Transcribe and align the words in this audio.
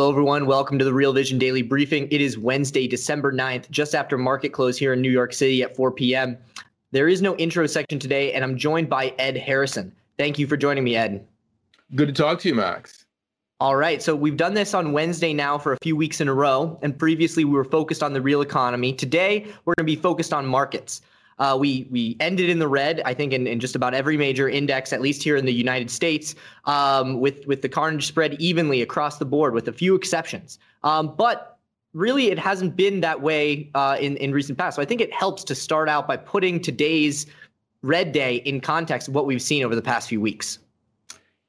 Hello, 0.00 0.08
everyone. 0.08 0.46
Welcome 0.46 0.78
to 0.78 0.84
the 0.86 0.94
Real 0.94 1.12
Vision 1.12 1.38
Daily 1.38 1.60
Briefing. 1.60 2.08
It 2.10 2.22
is 2.22 2.38
Wednesday, 2.38 2.88
December 2.88 3.34
9th, 3.34 3.68
just 3.70 3.94
after 3.94 4.16
market 4.16 4.48
close 4.48 4.78
here 4.78 4.94
in 4.94 5.02
New 5.02 5.10
York 5.10 5.34
City 5.34 5.62
at 5.62 5.76
4 5.76 5.92
p.m. 5.92 6.38
There 6.90 7.06
is 7.06 7.20
no 7.20 7.36
intro 7.36 7.66
section 7.66 7.98
today, 7.98 8.32
and 8.32 8.42
I'm 8.42 8.56
joined 8.56 8.88
by 8.88 9.12
Ed 9.18 9.36
Harrison. 9.36 9.92
Thank 10.16 10.38
you 10.38 10.46
for 10.46 10.56
joining 10.56 10.84
me, 10.84 10.96
Ed. 10.96 11.26
Good 11.96 12.08
to 12.08 12.14
talk 12.14 12.40
to 12.40 12.48
you, 12.48 12.54
Max. 12.54 13.04
All 13.60 13.76
right. 13.76 14.02
So 14.02 14.16
we've 14.16 14.38
done 14.38 14.54
this 14.54 14.72
on 14.72 14.92
Wednesday 14.92 15.34
now 15.34 15.58
for 15.58 15.74
a 15.74 15.78
few 15.82 15.96
weeks 15.96 16.22
in 16.22 16.28
a 16.28 16.34
row. 16.34 16.78
And 16.80 16.98
previously 16.98 17.44
we 17.44 17.52
were 17.52 17.62
focused 17.62 18.02
on 18.02 18.14
the 18.14 18.22
real 18.22 18.40
economy. 18.40 18.94
Today 18.94 19.48
we're 19.66 19.74
going 19.76 19.86
to 19.86 19.96
be 19.96 19.96
focused 19.96 20.32
on 20.32 20.46
markets. 20.46 21.02
Uh, 21.40 21.56
we 21.58 21.88
we 21.90 22.18
ended 22.20 22.50
in 22.50 22.58
the 22.58 22.68
red, 22.68 23.00
I 23.06 23.14
think, 23.14 23.32
in, 23.32 23.46
in 23.46 23.60
just 23.60 23.74
about 23.74 23.94
every 23.94 24.18
major 24.18 24.48
index, 24.48 24.92
at 24.92 25.00
least 25.00 25.22
here 25.22 25.36
in 25.36 25.46
the 25.46 25.52
United 25.52 25.90
States, 25.90 26.34
um, 26.66 27.18
with 27.18 27.46
with 27.46 27.62
the 27.62 27.68
carnage 27.68 28.06
spread 28.06 28.34
evenly 28.34 28.82
across 28.82 29.16
the 29.16 29.24
board, 29.24 29.54
with 29.54 29.66
a 29.66 29.72
few 29.72 29.94
exceptions. 29.94 30.58
Um, 30.84 31.14
but 31.16 31.58
really, 31.94 32.30
it 32.30 32.38
hasn't 32.38 32.76
been 32.76 33.00
that 33.00 33.22
way 33.22 33.70
uh, 33.74 33.96
in 33.98 34.18
in 34.18 34.32
recent 34.32 34.58
past. 34.58 34.76
So 34.76 34.82
I 34.82 34.84
think 34.84 35.00
it 35.00 35.12
helps 35.14 35.42
to 35.44 35.54
start 35.54 35.88
out 35.88 36.06
by 36.06 36.18
putting 36.18 36.60
today's 36.60 37.26
red 37.82 38.12
day 38.12 38.36
in 38.36 38.60
context 38.60 39.08
of 39.08 39.14
what 39.14 39.24
we've 39.24 39.40
seen 39.40 39.64
over 39.64 39.74
the 39.74 39.82
past 39.82 40.10
few 40.10 40.20
weeks. 40.20 40.58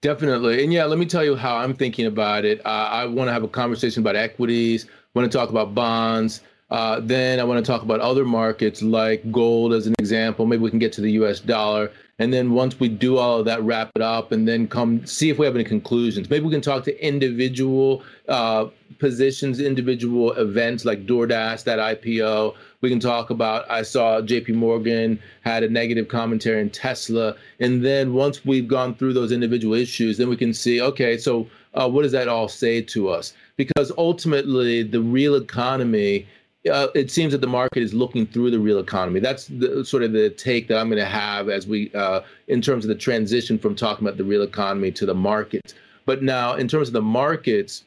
Definitely, 0.02 0.64
and 0.64 0.72
yeah, 0.72 0.86
let 0.86 1.00
me 1.00 1.06
tell 1.06 1.26
you 1.26 1.36
how 1.36 1.58
I'm 1.58 1.74
thinking 1.74 2.06
about 2.06 2.46
it. 2.46 2.66
Uh, 2.66 2.70
I 2.70 3.06
want 3.06 3.28
to 3.28 3.34
have 3.34 3.44
a 3.44 3.48
conversation 3.50 4.02
about 4.02 4.16
equities. 4.16 4.88
Want 5.14 5.30
to 5.30 5.38
talk 5.38 5.50
about 5.50 5.76
bonds. 5.76 6.40
Uh, 6.72 7.02
then 7.02 7.38
I 7.40 7.44
want 7.44 7.64
to 7.64 7.70
talk 7.70 7.82
about 7.82 8.00
other 8.00 8.24
markets 8.24 8.82
like 8.82 9.30
gold 9.30 9.74
as 9.74 9.88
an 9.88 9.96
example. 10.00 10.46
Maybe 10.46 10.64
we 10.64 10.70
can 10.70 10.80
get 10.80 10.94
to 10.94 11.02
the 11.02 11.12
US 11.12 11.42
dollar. 11.42 11.92
And 12.18 12.32
then 12.32 12.54
once 12.54 12.80
we 12.80 12.88
do 12.88 13.18
all 13.18 13.40
of 13.40 13.46
that, 13.46 13.62
wrap 13.64 13.92
it 13.96 14.02
up 14.02 14.32
and 14.32 14.48
then 14.48 14.68
come 14.68 15.06
see 15.06 15.30
if 15.30 15.38
we 15.38 15.46
have 15.46 15.56
any 15.56 15.66
conclusions. 15.66 16.30
Maybe 16.30 16.46
we 16.46 16.52
can 16.52 16.62
talk 16.62 16.86
to 16.86 17.06
individual 17.06 18.04
uh, 18.30 18.68
positions, 19.00 19.60
individual 19.60 20.32
events 20.34 20.86
like 20.86 21.06
DoorDash, 21.06 21.66
that 21.66 21.80
IPO. 21.80 22.56
We 22.80 22.90
can 22.90 23.00
talk 23.00 23.32
about, 23.32 23.70
I 23.70 23.82
saw 23.82 24.22
JP 24.22 24.54
Morgan 24.54 25.20
had 25.42 25.64
a 25.64 25.70
negative 25.70 26.08
commentary 26.08 26.62
in 26.62 26.70
Tesla. 26.70 27.36
And 27.60 27.84
then 27.84 28.14
once 28.14 28.46
we've 28.46 28.68
gone 28.68 28.96
through 28.96 29.14
those 29.14 29.34
individual 29.34 29.74
issues, 29.74 30.18
then 30.18 30.30
we 30.30 30.38
can 30.38 30.54
see, 30.54 30.80
okay, 30.80 31.18
so 31.18 31.50
uh, 31.74 31.90
what 31.90 32.04
does 32.04 32.12
that 32.14 32.30
all 32.30 32.48
say 32.48 32.82
to 32.82 33.10
us? 33.10 33.34
Because 33.58 33.92
ultimately, 33.98 34.84
the 34.84 35.02
real 35.02 35.36
economy 35.36 36.28
uh, 36.70 36.88
it 36.94 37.10
seems 37.10 37.32
that 37.32 37.42
the 37.42 37.48
market 37.48 37.82
is 37.82 37.94
looking 37.94 38.28
through 38.28 38.52
the 38.52 38.60
real 38.60 38.80
economy. 38.80 39.20
That's 39.20 39.48
the, 39.48 39.84
sort 39.86 40.04
of 40.04 40.12
the 40.12 40.30
take 40.30 40.68
that 40.68 40.78
I'm 40.78 40.90
going 40.90 41.00
to 41.00 41.06
have 41.06 41.50
as 41.50 41.66
we, 41.66 41.92
uh, 41.94 42.22
in 42.48 42.62
terms 42.62 42.86
of 42.86 42.90
the 42.90 42.96
transition 42.96 43.58
from 43.58 43.76
talking 43.76 44.06
about 44.06 44.18
the 44.18 44.24
real 44.24 44.44
economy 44.44 44.92
to 44.92 45.06
the 45.06 45.16
markets. 45.16 45.74
But 46.06 46.22
now, 46.22 46.56
in 46.56 46.68
terms 46.68 46.88
of 46.88 46.94
the 46.94 47.02
markets, 47.02 47.84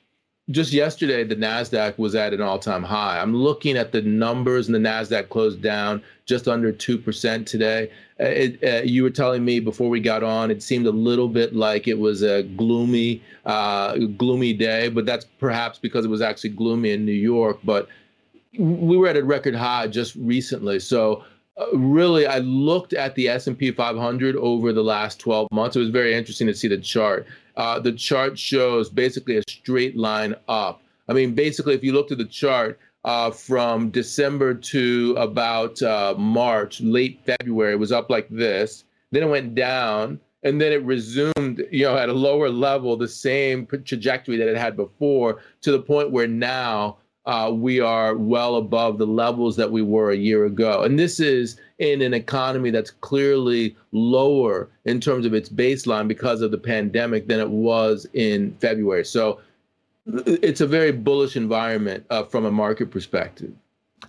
just 0.50 0.72
yesterday 0.72 1.25
the 1.25 1.36
Nasdaq 1.36 1.97
was 1.98 2.14
at 2.14 2.34
an 2.34 2.42
all-time 2.42 2.83
high. 2.83 3.19
I'm 3.19 3.34
looking 3.34 3.77
at 3.77 3.92
the 3.92 4.02
numbers, 4.02 4.68
and 4.68 4.74
the 4.74 4.79
Nasdaq 4.79 5.30
closed 5.30 5.63
down 5.63 6.02
just 6.27 6.48
under 6.48 6.70
two 6.70 6.98
percent 6.98 7.48
today. 7.48 7.90
Uh, 8.20 8.24
it, 8.24 8.63
uh, 8.63 8.83
you 8.83 9.02
were 9.02 9.11
telling 9.11 9.45
me 9.45 9.58
before 9.58 9.89
we 9.89 10.01
got 10.01 10.23
on, 10.23 10.51
it 10.51 10.63
seemed 10.63 10.86
a 10.86 10.90
little 10.90 11.29
bit 11.29 11.57
like 11.57 11.89
it 11.89 11.98
was 11.98 12.23
a 12.23 12.42
gloomy, 12.42 13.23
uh, 13.46 13.96
gloomy 14.18 14.52
day, 14.52 14.89
but 14.89 15.07
that's 15.07 15.24
perhaps 15.24 15.79
because 15.79 16.05
it 16.05 16.08
was 16.08 16.20
actually 16.20 16.51
gloomy 16.51 16.90
in 16.90 17.05
New 17.05 17.13
York. 17.13 17.58
But 17.64 17.89
we 18.58 18.96
were 18.96 19.08
at 19.08 19.16
a 19.16 19.24
record 19.24 19.54
high 19.54 19.86
just 19.86 20.14
recently. 20.16 20.78
So 20.78 21.24
uh, 21.56 21.76
really, 21.76 22.26
I 22.26 22.38
looked 22.38 22.92
at 22.92 23.14
the 23.14 23.28
S&P 23.28 23.70
500 23.70 24.36
over 24.36 24.72
the 24.72 24.82
last 24.82 25.20
12 25.20 25.48
months. 25.52 25.76
It 25.76 25.80
was 25.80 25.90
very 25.90 26.14
interesting 26.14 26.46
to 26.48 26.54
see 26.54 26.68
the 26.68 26.78
chart. 26.78 27.26
Uh, 27.56 27.78
the 27.78 27.92
chart 27.92 28.38
shows 28.38 28.90
basically 28.90 29.36
a 29.36 29.42
straight 29.48 29.96
line 29.96 30.34
up. 30.48 30.82
I 31.08 31.12
mean, 31.12 31.34
basically, 31.34 31.74
if 31.74 31.84
you 31.84 31.92
looked 31.92 32.12
at 32.12 32.18
the 32.18 32.24
chart 32.24 32.78
uh, 33.04 33.30
from 33.30 33.90
December 33.90 34.54
to 34.54 35.14
about 35.18 35.80
uh, 35.82 36.14
March, 36.18 36.80
late 36.80 37.20
February, 37.24 37.74
it 37.74 37.78
was 37.78 37.92
up 37.92 38.10
like 38.10 38.28
this. 38.30 38.84
Then 39.12 39.22
it 39.22 39.28
went 39.28 39.54
down, 39.54 40.18
and 40.42 40.60
then 40.60 40.72
it 40.72 40.82
resumed, 40.82 41.64
you 41.70 41.84
know, 41.84 41.96
at 41.96 42.08
a 42.08 42.12
lower 42.12 42.48
level, 42.50 42.96
the 42.96 43.06
same 43.06 43.66
trajectory 43.66 44.36
that 44.38 44.48
it 44.48 44.56
had 44.56 44.74
before, 44.74 45.40
to 45.60 45.70
the 45.70 45.80
point 45.80 46.10
where 46.10 46.26
now 46.26 46.96
uh, 47.27 47.51
we 47.55 47.80
are 47.80 48.17
well 48.17 48.57
above 48.57 48.98
the 48.98 49.07
levels 49.07 49.57
that 49.57 49.70
we 49.70 49.83
were 49.83 50.11
a 50.11 50.17
year 50.17 50.45
ago. 50.45 50.83
And 50.83 50.98
this 50.98 51.20
is 51.20 51.58
in 51.79 52.02
an 52.02 52.12
economy 52.12 52.70
that's 52.70 52.90
clearly 52.90 53.77
lower 53.92 54.68
in 54.85 55.01
terms 55.01 55.24
of 55.24 55.34
its 55.34 55.48
baseline 55.48 56.07
because 56.07 56.42
of 56.42 56.51
the 56.51 56.58
pandemic 56.58 57.27
than 57.27 57.40
it 57.40 57.48
was 57.48 58.07
in 58.13 58.52
February. 58.61 59.05
So 59.05 59.40
it's 60.07 60.61
a 60.61 60.67
very 60.67 60.92
bullish 60.92 61.34
environment 61.34 62.05
uh, 62.11 62.24
from 62.24 62.45
a 62.45 62.51
market 62.51 62.90
perspective 62.90 63.52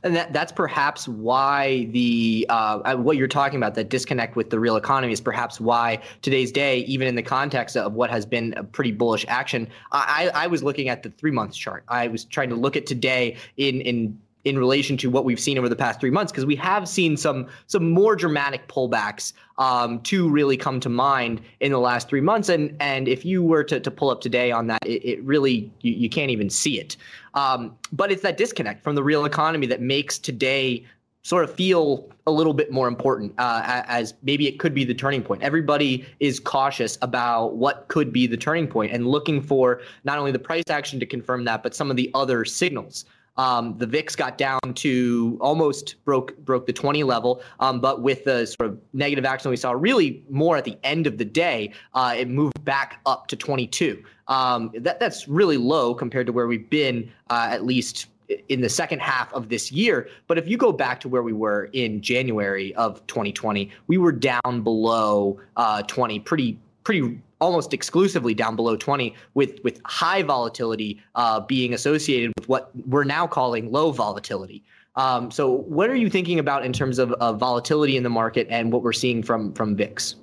and 0.05 0.15
that 0.15 0.31
that's 0.31 0.51
perhaps 0.51 1.07
why 1.07 1.85
the 1.85 2.45
uh, 2.49 2.79
uh, 2.85 2.95
what 2.95 3.17
you're 3.17 3.27
talking 3.27 3.57
about 3.57 3.75
that 3.75 3.89
disconnect 3.89 4.35
with 4.35 4.51
the 4.51 4.59
real 4.59 4.77
economy 4.77 5.11
is 5.11 5.19
perhaps 5.19 5.59
why 5.59 5.99
today's 6.21 6.51
day 6.51 6.79
even 6.81 7.07
in 7.07 7.15
the 7.15 7.23
context 7.23 7.75
of 7.75 7.93
what 7.93 8.09
has 8.09 8.25
been 8.25 8.53
a 8.55 8.63
pretty 8.63 8.91
bullish 8.91 9.25
action 9.27 9.67
i 9.91 10.31
i 10.33 10.47
was 10.47 10.63
looking 10.63 10.87
at 10.87 11.03
the 11.03 11.09
three 11.09 11.31
months 11.31 11.57
chart. 11.57 11.83
I 11.87 12.07
was 12.07 12.23
trying 12.25 12.49
to 12.49 12.55
look 12.55 12.77
at 12.77 12.85
today 12.85 13.37
in 13.57 13.81
in 13.81 14.19
in 14.45 14.59
relation 14.59 14.95
to 14.95 15.09
what 15.09 15.25
we've 15.25 15.39
seen 15.39 15.57
over 15.57 15.67
the 15.67 15.75
past 15.75 15.99
three 15.99 16.11
months 16.11 16.31
because 16.31 16.45
we 16.45 16.55
have 16.55 16.87
seen 16.87 17.17
some 17.17 17.47
some 17.67 17.91
more 17.91 18.15
dramatic 18.15 18.67
pullbacks 18.67 19.33
um, 19.57 19.99
to 20.01 20.29
really 20.29 20.55
come 20.55 20.79
to 20.79 20.89
mind 20.89 21.41
in 21.59 21.71
the 21.71 21.79
last 21.79 22.07
three 22.07 22.21
months 22.21 22.47
and 22.47 22.75
and 22.79 23.07
if 23.07 23.25
you 23.25 23.43
were 23.43 23.63
to, 23.63 23.79
to 23.79 23.91
pull 23.91 24.09
up 24.09 24.21
today 24.21 24.51
on 24.51 24.67
that 24.67 24.85
it, 24.85 25.03
it 25.03 25.23
really 25.23 25.69
you, 25.81 25.93
you 25.93 26.09
can't 26.09 26.31
even 26.31 26.49
see 26.49 26.79
it 26.79 26.95
um, 27.33 27.75
but 27.91 28.11
it's 28.11 28.21
that 28.21 28.37
disconnect 28.37 28.83
from 28.83 28.95
the 28.95 29.03
real 29.03 29.25
economy 29.25 29.67
that 29.67 29.81
makes 29.81 30.17
today 30.17 30.85
sort 31.23 31.43
of 31.43 31.51
feel 31.51 32.07
a 32.27 32.31
little 32.31 32.53
bit 32.53 32.71
more 32.71 32.87
important 32.87 33.33
uh, 33.39 33.83
as 33.87 34.13
maybe 34.21 34.47
it 34.47 34.59
could 34.59 34.75
be 34.75 34.83
the 34.83 34.93
turning 34.93 35.23
point. 35.23 35.41
Everybody 35.41 36.05
is 36.19 36.39
cautious 36.39 36.99
about 37.01 37.55
what 37.55 37.87
could 37.87 38.13
be 38.13 38.27
the 38.27 38.37
turning 38.37 38.67
point 38.67 38.91
and 38.91 39.07
looking 39.07 39.41
for 39.41 39.81
not 40.03 40.19
only 40.19 40.31
the 40.31 40.37
price 40.37 40.65
action 40.69 40.99
to 40.99 41.05
confirm 41.07 41.43
that, 41.45 41.63
but 41.63 41.73
some 41.73 41.89
of 41.89 41.97
the 41.97 42.11
other 42.13 42.45
signals. 42.45 43.05
Um, 43.37 43.77
the 43.77 43.85
VIX 43.85 44.15
got 44.15 44.37
down 44.37 44.59
to 44.75 45.37
almost 45.41 45.95
broke 46.05 46.37
broke 46.39 46.65
the 46.65 46.73
20 46.73 47.03
level, 47.03 47.41
um, 47.59 47.79
but 47.79 48.01
with 48.01 48.23
the 48.23 48.45
sort 48.45 48.69
of 48.69 48.79
negative 48.93 49.25
action 49.25 49.51
we 49.51 49.57
saw, 49.57 49.71
really 49.71 50.23
more 50.29 50.57
at 50.57 50.63
the 50.63 50.77
end 50.83 51.07
of 51.07 51.17
the 51.17 51.25
day, 51.25 51.73
uh, 51.93 52.15
it 52.17 52.29
moved 52.29 52.63
back 52.63 52.99
up 53.05 53.27
to 53.27 53.35
22. 53.35 54.03
Um, 54.27 54.71
that 54.75 54.99
that's 54.99 55.27
really 55.27 55.57
low 55.57 55.93
compared 55.93 56.27
to 56.27 56.33
where 56.33 56.47
we've 56.47 56.69
been 56.69 57.11
uh, 57.29 57.49
at 57.51 57.65
least 57.65 58.07
in 58.49 58.61
the 58.61 58.69
second 58.69 58.99
half 59.01 59.31
of 59.33 59.49
this 59.49 59.71
year. 59.71 60.07
But 60.27 60.37
if 60.37 60.47
you 60.47 60.57
go 60.57 60.71
back 60.71 60.99
to 61.01 61.09
where 61.09 61.23
we 61.23 61.33
were 61.33 61.69
in 61.73 62.01
January 62.01 62.73
of 62.75 63.05
2020, 63.07 63.69
we 63.87 63.97
were 63.97 64.11
down 64.11 64.61
below 64.63 65.39
uh, 65.57 65.83
20 65.83 66.19
pretty 66.21 66.57
pretty 66.85 67.19
almost 67.41 67.73
exclusively 67.73 68.33
down 68.33 68.55
below 68.55 68.77
20 68.77 69.13
with 69.33 69.59
with 69.63 69.81
high 69.83 70.23
volatility 70.23 71.01
uh, 71.15 71.41
being 71.41 71.73
associated 71.73 72.31
with 72.37 72.47
what 72.47 72.71
we're 72.87 73.03
now 73.03 73.27
calling 73.27 73.69
low 73.71 73.91
volatility 73.91 74.63
um, 74.95 75.29
so 75.29 75.51
what 75.51 75.89
are 75.89 75.95
you 75.95 76.09
thinking 76.09 76.39
about 76.39 76.63
in 76.63 76.71
terms 76.71 76.97
of, 76.97 77.11
of 77.13 77.37
volatility 77.37 77.97
in 77.97 78.03
the 78.03 78.09
market 78.09 78.47
and 78.49 78.71
what 78.71 78.81
we're 78.81 78.93
seeing 78.93 79.21
from 79.21 79.51
from 79.53 79.75
vix 79.75 80.15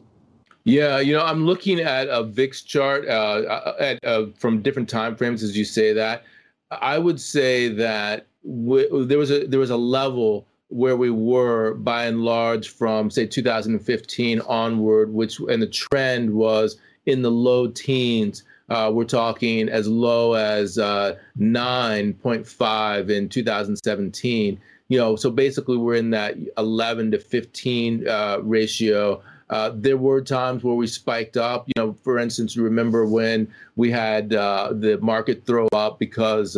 yeah, 0.64 1.00
you 1.00 1.12
know, 1.12 1.24
I'm 1.24 1.44
looking 1.44 1.80
at 1.80 2.06
a 2.08 2.22
VIX 2.22 2.62
chart 2.62 3.08
uh, 3.08 3.74
at, 3.80 4.04
uh, 4.04 4.26
from 4.38 4.62
different 4.62 4.88
time 4.88 5.16
frames, 5.16 5.42
as 5.42 5.56
you 5.56 5.64
say 5.64 5.92
that. 5.92 6.22
I 6.70 6.98
would 6.98 7.20
say 7.20 7.68
that 7.68 8.26
w- 8.44 9.04
there 9.04 9.18
was 9.18 9.30
a 9.30 9.46
there 9.46 9.60
was 9.60 9.70
a 9.70 9.76
level 9.76 10.46
where 10.72 10.96
we 10.96 11.10
were 11.10 11.74
by 11.74 12.06
and 12.06 12.22
large 12.24 12.70
from 12.70 13.10
say 13.10 13.26
2015 13.26 14.40
onward, 14.40 15.12
which 15.12 15.38
and 15.38 15.62
the 15.62 15.66
trend 15.66 16.32
was 16.32 16.78
in 17.06 17.22
the 17.22 17.30
low 17.30 17.68
teens. 17.68 18.42
Uh, 18.70 18.90
we're 18.92 19.04
talking 19.04 19.68
as 19.68 19.86
low 19.86 20.32
as 20.32 20.78
uh, 20.78 21.14
9.5 21.38 23.10
in 23.10 23.28
2017. 23.28 24.60
You 24.88 24.98
know, 24.98 25.16
so 25.16 25.30
basically 25.30 25.76
we're 25.76 25.96
in 25.96 26.10
that 26.10 26.36
11 26.56 27.10
to 27.10 27.18
15 27.18 28.08
uh, 28.08 28.38
ratio. 28.42 29.22
Uh, 29.50 29.72
there 29.74 29.98
were 29.98 30.22
times 30.22 30.64
where 30.64 30.74
we 30.74 30.86
spiked 30.86 31.36
up. 31.36 31.66
You 31.66 31.72
know, 31.76 31.92
for 32.02 32.18
instance, 32.18 32.56
you 32.56 32.62
remember 32.62 33.04
when 33.04 33.46
we 33.76 33.90
had 33.90 34.32
uh, 34.32 34.72
the 34.72 34.98
market 34.98 35.44
throw 35.44 35.68
up 35.72 35.98
because 35.98 36.56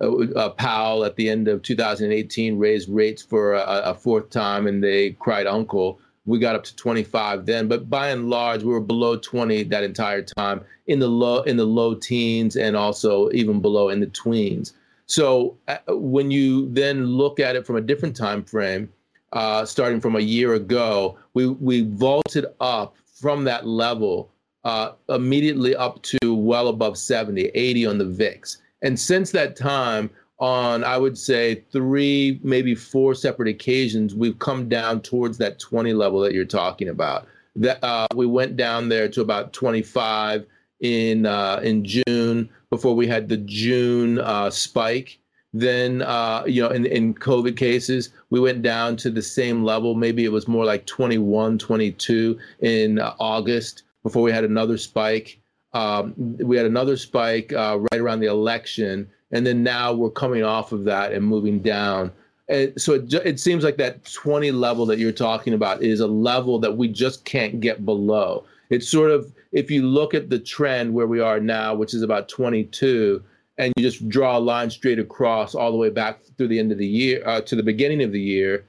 uh, 0.00 0.10
uh, 0.36 0.50
Powell 0.50 1.04
at 1.04 1.16
the 1.16 1.28
end 1.28 1.48
of 1.48 1.62
2018 1.62 2.58
raised 2.58 2.88
rates 2.88 3.22
for 3.22 3.54
a, 3.54 3.62
a, 3.62 3.94
fourth 3.94 4.30
time 4.30 4.66
and 4.66 4.82
they 4.82 5.10
cried 5.12 5.46
uncle. 5.46 6.00
We 6.26 6.38
got 6.38 6.54
up 6.54 6.64
to 6.64 6.76
25 6.76 7.46
then, 7.46 7.68
but 7.68 7.88
by 7.88 8.08
and 8.08 8.28
large, 8.28 8.62
we 8.62 8.72
were 8.72 8.80
below 8.80 9.16
20 9.16 9.64
that 9.64 9.82
entire 9.82 10.22
time 10.22 10.60
in 10.86 10.98
the 10.98 11.08
low 11.08 11.42
in 11.42 11.56
the 11.56 11.64
low 11.64 11.94
teens 11.94 12.56
and 12.56 12.76
also 12.76 13.30
even 13.32 13.60
below 13.60 13.88
in 13.88 14.00
the 14.00 14.06
tweens. 14.08 14.72
So 15.06 15.56
uh, 15.68 15.78
when 15.88 16.30
you 16.30 16.68
then 16.72 17.06
look 17.06 17.40
at 17.40 17.56
it 17.56 17.66
from 17.66 17.76
a 17.76 17.80
different 17.80 18.14
time 18.14 18.44
frame, 18.44 18.92
uh, 19.32 19.64
starting 19.64 20.00
from 20.00 20.16
a 20.16 20.20
year 20.20 20.54
ago, 20.54 21.18
we 21.34 21.46
we 21.46 21.82
vaulted 21.82 22.46
up 22.60 22.96
from 23.20 23.44
that 23.44 23.66
level 23.66 24.30
uh, 24.64 24.92
immediately 25.08 25.74
up 25.74 26.02
to 26.02 26.34
well 26.34 26.68
above 26.68 26.98
70, 26.98 27.46
80 27.54 27.86
on 27.86 27.98
the 27.98 28.04
VIX. 28.04 28.58
And 28.82 28.98
since 28.98 29.30
that 29.32 29.56
time, 29.56 30.10
on 30.38 30.84
I 30.84 30.96
would 30.96 31.18
say 31.18 31.64
three, 31.72 32.40
maybe 32.42 32.74
four 32.74 33.14
separate 33.14 33.48
occasions, 33.48 34.14
we've 34.14 34.38
come 34.38 34.68
down 34.68 35.00
towards 35.02 35.38
that 35.38 35.58
20 35.58 35.92
level 35.94 36.20
that 36.20 36.32
you're 36.32 36.44
talking 36.44 36.88
about. 36.88 37.26
That 37.56 37.82
uh, 37.82 38.06
we 38.14 38.26
went 38.26 38.56
down 38.56 38.88
there 38.88 39.08
to 39.08 39.20
about 39.20 39.52
25 39.52 40.46
in 40.80 41.26
uh, 41.26 41.60
in 41.62 41.84
June 41.84 42.48
before 42.70 42.94
we 42.94 43.06
had 43.06 43.28
the 43.28 43.38
June 43.38 44.20
uh, 44.20 44.50
spike. 44.50 45.18
Then 45.52 46.02
uh, 46.02 46.44
you 46.46 46.62
know, 46.62 46.68
in 46.68 46.86
in 46.86 47.14
COVID 47.14 47.56
cases, 47.56 48.10
we 48.30 48.38
went 48.38 48.62
down 48.62 48.96
to 48.98 49.10
the 49.10 49.22
same 49.22 49.64
level. 49.64 49.94
Maybe 49.94 50.24
it 50.24 50.32
was 50.32 50.46
more 50.46 50.64
like 50.64 50.86
21, 50.86 51.58
22 51.58 52.38
in 52.60 53.00
August 53.00 53.82
before 54.04 54.22
we 54.22 54.30
had 54.30 54.44
another 54.44 54.78
spike. 54.78 55.40
Um, 55.78 56.14
we 56.16 56.56
had 56.56 56.66
another 56.66 56.96
spike 56.96 57.52
uh, 57.52 57.78
right 57.92 58.00
around 58.00 58.18
the 58.18 58.26
election, 58.26 59.08
and 59.30 59.46
then 59.46 59.62
now 59.62 59.92
we're 59.92 60.10
coming 60.10 60.42
off 60.42 60.72
of 60.72 60.84
that 60.84 61.12
and 61.12 61.24
moving 61.24 61.60
down. 61.60 62.12
And 62.48 62.72
so 62.80 62.94
it, 62.94 63.14
it 63.14 63.38
seems 63.38 63.62
like 63.62 63.76
that 63.76 64.04
20 64.12 64.50
level 64.50 64.86
that 64.86 64.98
you're 64.98 65.12
talking 65.12 65.54
about 65.54 65.82
is 65.82 66.00
a 66.00 66.06
level 66.06 66.58
that 66.58 66.76
we 66.76 66.88
just 66.88 67.24
can't 67.24 67.60
get 67.60 67.84
below. 67.84 68.44
It's 68.70 68.88
sort 68.88 69.12
of 69.12 69.32
if 69.52 69.70
you 69.70 69.82
look 69.82 70.14
at 70.14 70.30
the 70.30 70.38
trend 70.40 70.94
where 70.94 71.06
we 71.06 71.20
are 71.20 71.38
now, 71.38 71.74
which 71.74 71.94
is 71.94 72.02
about 72.02 72.28
22, 72.28 73.22
and 73.58 73.72
you 73.76 73.82
just 73.82 74.08
draw 74.08 74.36
a 74.36 74.40
line 74.40 74.70
straight 74.70 74.98
across 74.98 75.54
all 75.54 75.70
the 75.70 75.76
way 75.76 75.90
back 75.90 76.20
through 76.36 76.48
the 76.48 76.58
end 76.58 76.72
of 76.72 76.78
the 76.78 76.86
year 76.86 77.22
uh, 77.24 77.40
to 77.42 77.54
the 77.54 77.62
beginning 77.62 78.02
of 78.02 78.10
the 78.10 78.20
year, 78.20 78.64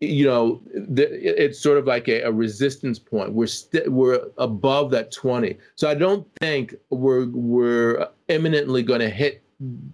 you 0.00 0.26
know, 0.26 0.60
it's 0.74 1.58
sort 1.58 1.78
of 1.78 1.86
like 1.86 2.08
a, 2.08 2.22
a 2.22 2.32
resistance 2.32 2.98
point. 2.98 3.32
We're 3.32 3.48
we're 3.86 4.20
above 4.38 4.90
that 4.90 5.12
20. 5.12 5.56
So 5.76 5.88
I 5.88 5.94
don't 5.94 6.26
think 6.40 6.74
we're 6.90 7.26
we're 7.28 8.08
imminently 8.28 8.82
going 8.82 9.00
to 9.00 9.10
hit 9.10 9.42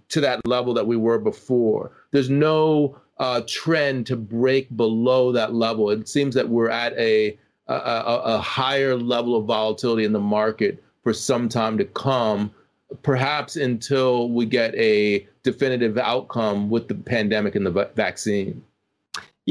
to 0.09 0.21
that 0.21 0.45
level 0.45 0.73
that 0.73 0.87
we 0.87 0.97
were 0.97 1.19
before. 1.19 1.91
There's 2.11 2.29
no 2.29 2.97
uh, 3.19 3.41
trend 3.47 4.07
to 4.07 4.15
break 4.15 4.75
below 4.75 5.31
that 5.31 5.53
level. 5.53 5.89
It 5.89 6.09
seems 6.09 6.35
that 6.35 6.49
we're 6.49 6.69
at 6.69 6.93
a, 6.93 7.37
a, 7.67 7.75
a 7.75 8.37
higher 8.39 8.95
level 8.95 9.35
of 9.35 9.45
volatility 9.45 10.03
in 10.03 10.13
the 10.13 10.19
market 10.19 10.83
for 11.03 11.13
some 11.13 11.47
time 11.47 11.77
to 11.77 11.85
come, 11.85 12.51
perhaps 13.03 13.55
until 13.55 14.29
we 14.29 14.45
get 14.45 14.73
a 14.75 15.27
definitive 15.43 15.97
outcome 15.97 16.69
with 16.69 16.87
the 16.87 16.95
pandemic 16.95 17.55
and 17.55 17.65
the 17.65 17.91
vaccine. 17.95 18.63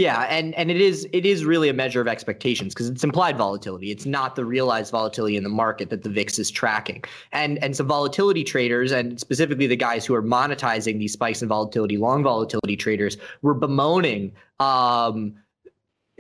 Yeah, 0.00 0.22
and 0.30 0.54
and 0.54 0.70
it 0.70 0.80
is 0.80 1.06
it 1.12 1.26
is 1.26 1.44
really 1.44 1.68
a 1.68 1.74
measure 1.74 2.00
of 2.00 2.08
expectations 2.08 2.72
because 2.72 2.88
it's 2.88 3.04
implied 3.04 3.36
volatility. 3.36 3.90
It's 3.90 4.06
not 4.06 4.34
the 4.34 4.46
realized 4.46 4.92
volatility 4.92 5.36
in 5.36 5.42
the 5.42 5.50
market 5.50 5.90
that 5.90 6.04
the 6.04 6.08
VIX 6.08 6.38
is 6.38 6.50
tracking. 6.50 7.04
And 7.32 7.62
and 7.62 7.76
some 7.76 7.86
volatility 7.86 8.42
traders 8.42 8.92
and 8.92 9.20
specifically 9.20 9.66
the 9.66 9.76
guys 9.76 10.06
who 10.06 10.14
are 10.14 10.22
monetizing 10.22 10.98
these 11.00 11.12
spikes 11.12 11.42
in 11.42 11.48
volatility, 11.48 11.98
long 11.98 12.22
volatility 12.22 12.76
traders, 12.76 13.18
were 13.42 13.52
bemoaning 13.52 14.32
um, 14.58 15.34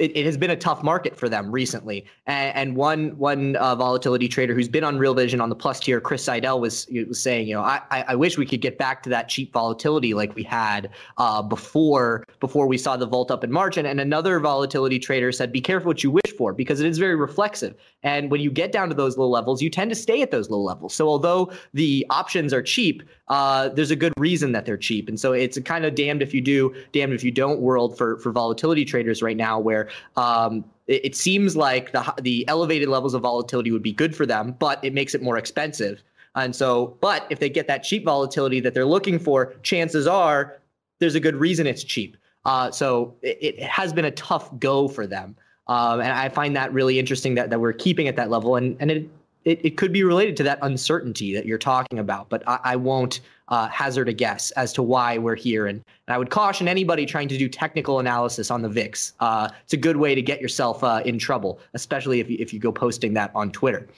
it, 0.00 0.16
it, 0.16 0.26
has 0.26 0.36
been 0.36 0.50
a 0.50 0.56
tough 0.56 0.82
market 0.82 1.14
for 1.14 1.28
them 1.28 1.52
recently. 1.52 2.06
And, 2.26 2.56
and 2.56 2.76
one 2.76 3.16
one 3.18 3.56
uh, 3.56 3.76
volatility 3.76 4.28
trader 4.28 4.54
who's 4.54 4.68
been 4.68 4.82
on 4.82 4.98
Real 4.98 5.14
Vision 5.14 5.40
on 5.40 5.50
the 5.50 5.54
plus 5.54 5.78
tier, 5.78 6.00
Chris 6.00 6.24
Seidel, 6.24 6.58
was, 6.58 6.88
was 7.06 7.22
saying, 7.22 7.46
you 7.48 7.54
know, 7.54 7.62
I, 7.62 7.82
I 7.90 8.14
wish 8.14 8.38
we 8.38 8.46
could 8.46 8.62
get 8.62 8.78
back 8.78 9.02
to 9.04 9.10
that 9.10 9.28
cheap 9.28 9.52
volatility 9.52 10.14
like 10.14 10.34
we 10.34 10.42
had 10.42 10.90
uh, 11.18 11.42
before 11.42 12.24
before 12.40 12.66
we 12.66 12.78
saw 12.78 12.96
the 12.96 13.06
vault 13.06 13.30
up 13.30 13.44
in 13.44 13.52
March. 13.52 13.76
And, 13.76 13.86
and 13.86 14.00
another 14.00 14.40
volatility 14.40 14.98
trader 14.98 15.30
said, 15.32 15.52
be 15.52 15.60
careful 15.60 15.88
what 15.88 16.02
you 16.02 16.10
wish 16.10 16.32
for 16.36 16.54
because 16.54 16.80
it 16.80 16.86
is 16.86 16.96
very 16.96 17.16
reflexive. 17.16 17.74
And 18.02 18.30
when 18.30 18.40
you 18.40 18.50
get 18.50 18.72
down 18.72 18.88
to 18.88 18.94
those 18.94 19.18
low 19.18 19.28
levels, 19.28 19.60
you 19.60 19.68
tend 19.68 19.90
to 19.90 19.94
stay 19.94 20.22
at 20.22 20.30
those 20.30 20.48
low 20.48 20.60
levels. 20.60 20.94
So 20.94 21.08
although 21.08 21.52
the 21.74 22.06
options 22.10 22.52
are 22.52 22.62
cheap, 22.62 23.02
uh, 23.28 23.68
there's 23.68 23.90
a 23.90 23.96
good 23.96 24.12
reason 24.16 24.52
that 24.52 24.64
they're 24.64 24.78
cheap. 24.78 25.08
And 25.08 25.20
so 25.20 25.32
it's 25.32 25.56
a 25.56 25.62
kind 25.62 25.84
of 25.84 25.94
damned 25.94 26.22
if 26.22 26.32
you 26.32 26.40
do, 26.40 26.74
damned 26.92 27.12
if 27.12 27.22
you 27.22 27.30
don't 27.30 27.60
world 27.60 27.96
for 27.96 28.18
for 28.18 28.32
volatility 28.32 28.84
traders 28.84 29.22
right 29.22 29.36
now, 29.36 29.58
where 29.58 29.88
um, 30.16 30.64
it, 30.86 31.04
it 31.06 31.16
seems 31.16 31.56
like 31.56 31.92
the 31.92 32.14
the 32.22 32.46
elevated 32.48 32.88
levels 32.88 33.14
of 33.14 33.22
volatility 33.22 33.70
would 33.70 33.82
be 33.82 33.92
good 33.92 34.16
for 34.16 34.26
them, 34.26 34.56
but 34.58 34.82
it 34.84 34.94
makes 34.94 35.14
it 35.14 35.22
more 35.22 35.36
expensive. 35.36 36.02
And 36.34 36.54
so, 36.54 36.96
but 37.00 37.26
if 37.28 37.40
they 37.40 37.48
get 37.48 37.66
that 37.66 37.82
cheap 37.82 38.04
volatility 38.04 38.60
that 38.60 38.72
they're 38.72 38.86
looking 38.86 39.18
for, 39.18 39.54
chances 39.62 40.06
are 40.06 40.60
there's 41.00 41.14
a 41.14 41.20
good 41.20 41.36
reason 41.36 41.66
it's 41.66 41.82
cheap. 41.82 42.16
Uh, 42.44 42.70
so 42.70 43.14
it, 43.22 43.38
it, 43.40 43.62
has 43.62 43.92
been 43.92 44.06
a 44.06 44.10
tough 44.12 44.56
go 44.58 44.88
for 44.88 45.06
them. 45.06 45.36
Um, 45.70 46.00
and 46.00 46.10
I 46.10 46.28
find 46.28 46.56
that 46.56 46.72
really 46.72 46.98
interesting 46.98 47.36
that, 47.36 47.48
that 47.50 47.60
we're 47.60 47.72
keeping 47.72 48.08
at 48.08 48.16
that 48.16 48.28
level. 48.28 48.56
And, 48.56 48.76
and 48.80 48.90
it, 48.90 49.08
it, 49.44 49.64
it 49.64 49.76
could 49.76 49.92
be 49.92 50.02
related 50.02 50.36
to 50.38 50.42
that 50.42 50.58
uncertainty 50.62 51.32
that 51.32 51.46
you're 51.46 51.58
talking 51.58 52.00
about, 52.00 52.28
but 52.28 52.42
I, 52.46 52.58
I 52.64 52.76
won't 52.76 53.20
uh, 53.48 53.68
hazard 53.68 54.08
a 54.08 54.12
guess 54.12 54.50
as 54.52 54.72
to 54.72 54.82
why 54.82 55.16
we're 55.16 55.36
here. 55.36 55.66
And, 55.66 55.76
and, 56.08 56.14
I 56.14 56.18
would 56.18 56.28
caution 56.28 56.66
anybody 56.66 57.06
trying 57.06 57.28
to 57.28 57.38
do 57.38 57.48
technical 57.48 58.00
analysis 58.00 58.50
on 58.50 58.62
the 58.62 58.68
VIX. 58.68 59.12
Uh, 59.20 59.48
it's 59.62 59.72
a 59.72 59.76
good 59.76 59.96
way 59.96 60.14
to 60.16 60.20
get 60.20 60.40
yourself 60.40 60.82
uh, 60.82 61.02
in 61.04 61.20
trouble, 61.20 61.60
especially 61.74 62.18
if 62.18 62.28
you, 62.28 62.36
if 62.40 62.52
you 62.52 62.58
go 62.58 62.72
posting 62.72 63.14
that 63.14 63.30
on 63.36 63.52
Twitter. 63.52 63.88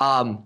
Um, 0.00 0.42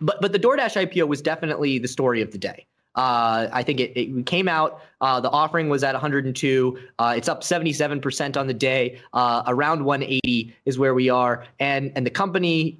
but 0.00 0.20
but 0.20 0.32
the 0.32 0.38
DoorDash 0.38 0.88
IPO 0.88 1.06
was 1.06 1.22
definitely 1.22 1.78
the 1.78 1.88
story 1.88 2.20
of 2.20 2.32
the 2.32 2.38
day. 2.38 2.66
Uh, 2.96 3.48
I 3.52 3.62
think 3.62 3.78
it, 3.78 3.98
it 3.98 4.26
came 4.26 4.48
out. 4.48 4.80
Uh, 5.02 5.20
the 5.20 5.30
offering 5.30 5.68
was 5.68 5.84
at 5.84 5.94
102. 5.94 6.78
Uh, 6.98 7.14
it's 7.16 7.28
up 7.28 7.42
77% 7.42 8.36
on 8.36 8.46
the 8.46 8.54
day. 8.54 8.98
Uh, 9.12 9.42
around 9.46 9.84
180 9.84 10.54
is 10.64 10.78
where 10.78 10.94
we 10.94 11.10
are, 11.10 11.44
and 11.60 11.92
and 11.94 12.06
the 12.06 12.10
company 12.10 12.78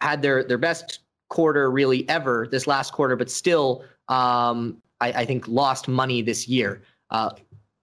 had 0.00 0.20
their 0.20 0.44
their 0.44 0.58
best 0.58 1.00
quarter 1.28 1.70
really 1.70 2.06
ever 2.08 2.46
this 2.50 2.66
last 2.66 2.92
quarter, 2.92 3.16
but 3.16 3.30
still, 3.30 3.84
um, 4.08 4.76
I, 5.00 5.12
I, 5.12 5.24
think 5.24 5.48
lost 5.48 5.88
money 5.88 6.20
this 6.20 6.46
year. 6.46 6.82
Uh, 7.10 7.30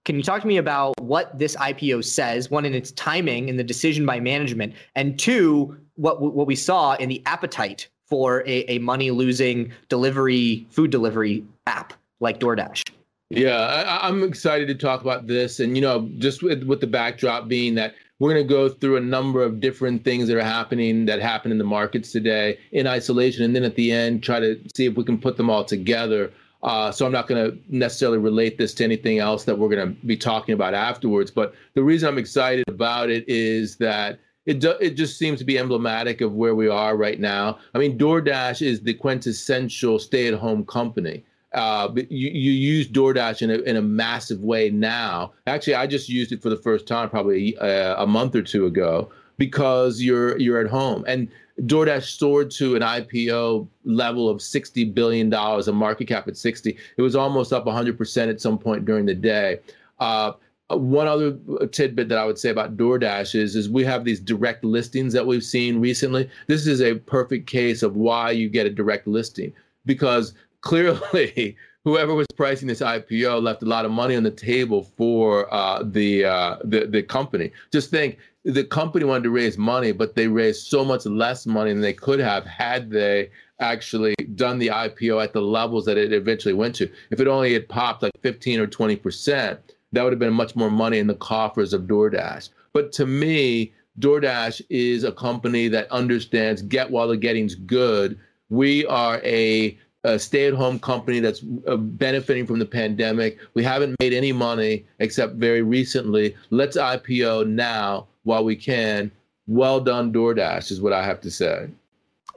can 0.06 0.16
you 0.16 0.24
talk 0.24 0.42
to 0.42 0.48
me 0.48 0.58
about 0.58 1.00
what 1.02 1.38
this 1.38 1.56
IPO 1.56 2.06
says? 2.06 2.52
One, 2.52 2.64
in 2.64 2.74
its 2.74 2.92
timing 2.92 3.50
and 3.50 3.58
the 3.58 3.64
decision 3.64 4.06
by 4.06 4.20
management, 4.20 4.74
and 4.96 5.18
two, 5.18 5.78
what 5.96 6.22
what 6.22 6.46
we 6.46 6.56
saw 6.56 6.94
in 6.96 7.10
the 7.10 7.22
appetite 7.26 7.90
for 8.06 8.42
a, 8.42 8.70
a 8.70 8.78
money 8.80 9.10
losing 9.10 9.72
delivery 9.90 10.68
food 10.70 10.92
delivery 10.92 11.44
app 11.68 11.94
like 12.20 12.40
DoorDash. 12.40 12.84
Yeah, 13.30 13.58
I, 13.58 14.08
I'm 14.08 14.24
excited 14.24 14.68
to 14.68 14.76
talk 14.76 15.02
about 15.02 15.28
this, 15.28 15.60
and 15.60 15.76
you 15.76 15.82
know, 15.82 16.10
just 16.18 16.44
with 16.44 16.64
with 16.64 16.82
the 16.82 16.88
backdrop 16.88 17.48
being 17.48 17.76
that 17.76 17.96
we're 18.20 18.34
going 18.34 18.46
to 18.46 18.54
go 18.54 18.70
through 18.70 18.98
a 18.98 19.02
number 19.02 19.42
of 19.42 19.60
different 19.60 20.04
things 20.04 20.28
that 20.28 20.38
are 20.38 20.44
happening 20.44 21.06
that 21.06 21.20
happen 21.22 21.52
in 21.52 21.58
the 21.58 21.64
markets 21.64 22.12
today 22.12 22.60
in 22.72 22.86
isolation, 22.86 23.44
and 23.44 23.56
then 23.56 23.64
at 23.64 23.76
the 23.76 23.92
end, 23.92 24.22
try 24.22 24.40
to 24.40 24.60
see 24.76 24.86
if 24.86 24.96
we 24.96 25.04
can 25.04 25.18
put 25.18 25.38
them 25.38 25.50
all 25.50 25.64
together. 25.64 26.32
Uh, 26.62 26.92
so 26.92 27.06
I'm 27.06 27.12
not 27.12 27.28
going 27.28 27.52
to 27.52 27.58
necessarily 27.76 28.20
relate 28.20 28.60
this 28.60 28.76
to 28.76 28.84
anything 28.84 29.18
else 29.18 29.46
that 29.46 29.58
we're 29.58 29.70
going 29.70 29.96
to 29.96 30.06
be 30.06 30.16
talking 30.16 30.54
about 30.54 30.76
afterwards. 30.76 31.32
But 31.32 31.56
the 31.74 31.82
reason 31.82 32.08
I'm 32.08 32.20
excited 32.20 32.66
about 32.68 33.10
it 33.10 33.26
is 33.28 33.78
that 33.78 34.20
it 34.46 34.60
do, 34.60 34.72
it 34.80 34.92
just 34.92 35.18
seems 35.18 35.40
to 35.40 35.46
be 35.46 35.58
emblematic 35.58 36.22
of 36.22 36.34
where 36.34 36.54
we 36.54 36.68
are 36.68 36.96
right 36.96 37.20
now. 37.20 37.58
I 37.74 37.80
mean, 37.80 37.98
DoorDash 37.98 38.62
is 38.62 38.82
the 38.82 38.94
quintessential 38.94 39.98
stay-at-home 39.98 40.66
company. 40.66 41.24
Uh, 41.54 41.88
but 41.88 42.12
you, 42.12 42.30
you 42.30 42.52
use 42.52 42.88
DoorDash 42.88 43.42
in 43.42 43.52
a, 43.52 43.56
in 43.56 43.76
a 43.76 43.82
massive 43.82 44.42
way 44.42 44.70
now. 44.70 45.34
Actually, 45.48 45.76
I 45.76 45.86
just 45.86 46.08
used 46.08 46.32
it 46.32 46.42
for 46.42 46.50
the 46.50 46.58
first 46.58 46.88
time 46.88 47.10
probably 47.10 47.58
uh, 47.58 48.02
a 48.02 48.08
month 48.08 48.36
or 48.36 48.42
two 48.42 48.66
ago 48.66 49.10
because 49.38 50.02
you're 50.02 50.38
you're 50.38 50.60
at 50.60 50.70
home. 50.70 51.04
And 51.08 51.28
DoorDash 51.62 52.18
soared 52.18 52.52
to 52.52 52.76
an 52.76 52.82
IPO 52.82 53.68
level 53.84 54.30
of 54.30 54.42
sixty 54.42 54.86
billion 54.86 55.30
dollars, 55.30 55.68
a 55.68 55.74
market 55.74 56.08
cap 56.08 56.28
at 56.28 56.38
sixty. 56.38 56.78
It 56.98 57.02
was 57.02 57.16
almost 57.16 57.52
up 57.52 57.68
hundred 57.68 57.98
percent 57.98 58.32
at 58.32 58.40
some 58.40 58.58
point 58.58 58.86
during 58.86 59.06
the 59.06 59.16
day. 59.16 59.60
Uh, 60.00 60.34
one 60.70 61.08
other 61.08 61.38
tidbit 61.72 62.08
that 62.10 62.18
I 62.18 62.26
would 62.26 62.40
say 62.40 62.50
about 62.50 62.78
DoorDash 62.78 63.36
is, 63.36 63.56
is 63.56 63.70
we 63.70 63.84
have 63.84 64.06
these 64.06 64.20
direct 64.20 64.64
listings 64.64 65.12
that 65.14 65.26
we've 65.26 65.44
seen 65.44 65.82
recently. 65.82 66.30
This 66.48 66.66
is 66.66 66.82
a 66.82 66.96
perfect 66.96 67.48
case 67.48 67.84
of 67.84 67.98
why 67.98 68.32
you 68.32 68.48
get 68.48 68.66
a 68.66 68.70
direct 68.70 69.06
listing 69.06 69.54
because 69.86 70.34
clearly 70.62 71.56
whoever 71.84 72.14
was 72.14 72.28
pricing 72.36 72.68
this 72.68 72.82
IPO 72.82 73.42
left 73.42 73.64
a 73.64 73.66
lot 73.66 73.86
of 73.86 73.92
money 73.92 74.16
on 74.16 74.24
the 74.24 74.32
table 74.32 74.84
for 74.98 75.52
uh, 75.54 75.84
the, 75.84 76.26
uh, 76.26 76.58
the 76.64 76.86
the 76.86 77.04
company. 77.04 77.52
Just 77.72 77.90
think 77.90 78.18
the 78.44 78.64
company 78.64 79.06
wanted 79.06 79.24
to 79.24 79.30
raise 79.30 79.58
money, 79.58 79.92
but 79.92 80.16
they 80.16 80.28
raised 80.28 80.68
so 80.68 80.84
much 80.84 81.06
less 81.06 81.46
money 81.46 81.72
than 81.72 81.82
they 81.82 81.94
could 81.94 82.20
have 82.20 82.46
had 82.46 82.90
they 82.90 83.30
actually 83.60 84.16
done 84.36 84.58
the 84.58 84.68
IPO 84.68 85.24
at 85.24 85.34
the 85.34 85.42
levels 85.42 85.86
that 85.86 85.98
it 85.98 86.14
eventually 86.14 86.54
went 86.54 86.76
to. 86.76 86.90
If 87.12 87.20
it 87.20 87.28
only 87.28 87.54
had 87.54 87.70
popped 87.70 88.02
like 88.02 88.12
15 88.22 88.60
or 88.60 88.68
20 88.68 88.96
percent, 88.96 89.60
that 89.92 90.04
would 90.04 90.14
have 90.14 90.20
been 90.20 90.34
much 90.34 90.56
more 90.56 90.72
money 90.72 91.00
in 91.00 91.08
the 91.08 91.16
coffers 91.16 91.74
of 91.74 91.84
DoorDash. 91.84 92.50
But 92.74 92.92
to 92.94 93.06
me, 93.06 93.74
DoorDash 94.00 94.62
is 94.70 95.04
a 95.04 95.12
company 95.12 95.68
that 95.68 95.92
understands 95.92 96.62
get 96.62 96.90
while 96.90 97.08
the 97.08 97.18
getting's 97.18 97.56
good. 97.56 98.18
We 98.50 98.86
are 98.88 99.22
a, 99.24 99.78
a 100.04 100.18
stay 100.18 100.48
at 100.48 100.54
home 100.54 100.80
company 100.80 101.20
that's 101.20 101.44
uh, 101.68 101.78
benefiting 101.78 102.46
from 102.46 102.60
the 102.60 102.66
pandemic. 102.66 103.38
We 103.54 103.64
haven't 103.64 103.96
made 104.00 104.14
any 104.14 104.32
money 104.32 104.86
except 105.00 105.36
very 105.36 105.62
recently. 105.62 106.36
Let's 106.50 106.78
IPO 106.78 107.48
now 107.48 108.08
while 108.24 108.44
we 108.44 108.56
can. 108.56 109.12
Well 109.48 109.80
done, 109.80 110.14
DoorDash, 110.14 110.72
is 110.72 110.82
what 110.82 110.94
I 110.94 111.04
have 111.04 111.22
to 111.22 111.32
say. 111.32 111.70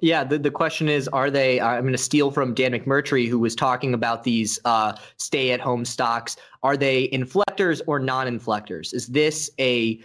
Yeah, 0.00 0.24
the, 0.24 0.38
the 0.38 0.50
question 0.50 0.88
is 0.88 1.08
Are 1.08 1.30
they? 1.30 1.60
I'm 1.60 1.82
going 1.82 1.92
to 1.92 1.98
steal 1.98 2.30
from 2.30 2.52
Dan 2.52 2.72
McMurtrie, 2.72 3.28
who 3.28 3.38
was 3.38 3.54
talking 3.54 3.94
about 3.94 4.24
these 4.24 4.58
uh, 4.64 4.94
stay 5.16 5.52
at 5.52 5.60
home 5.60 5.84
stocks. 5.84 6.36
Are 6.62 6.76
they 6.76 7.08
inflectors 7.08 7.80
or 7.86 8.00
non 8.00 8.26
inflectors? 8.26 8.92
Is 8.92 9.06
this 9.06 9.50
a 9.58 10.00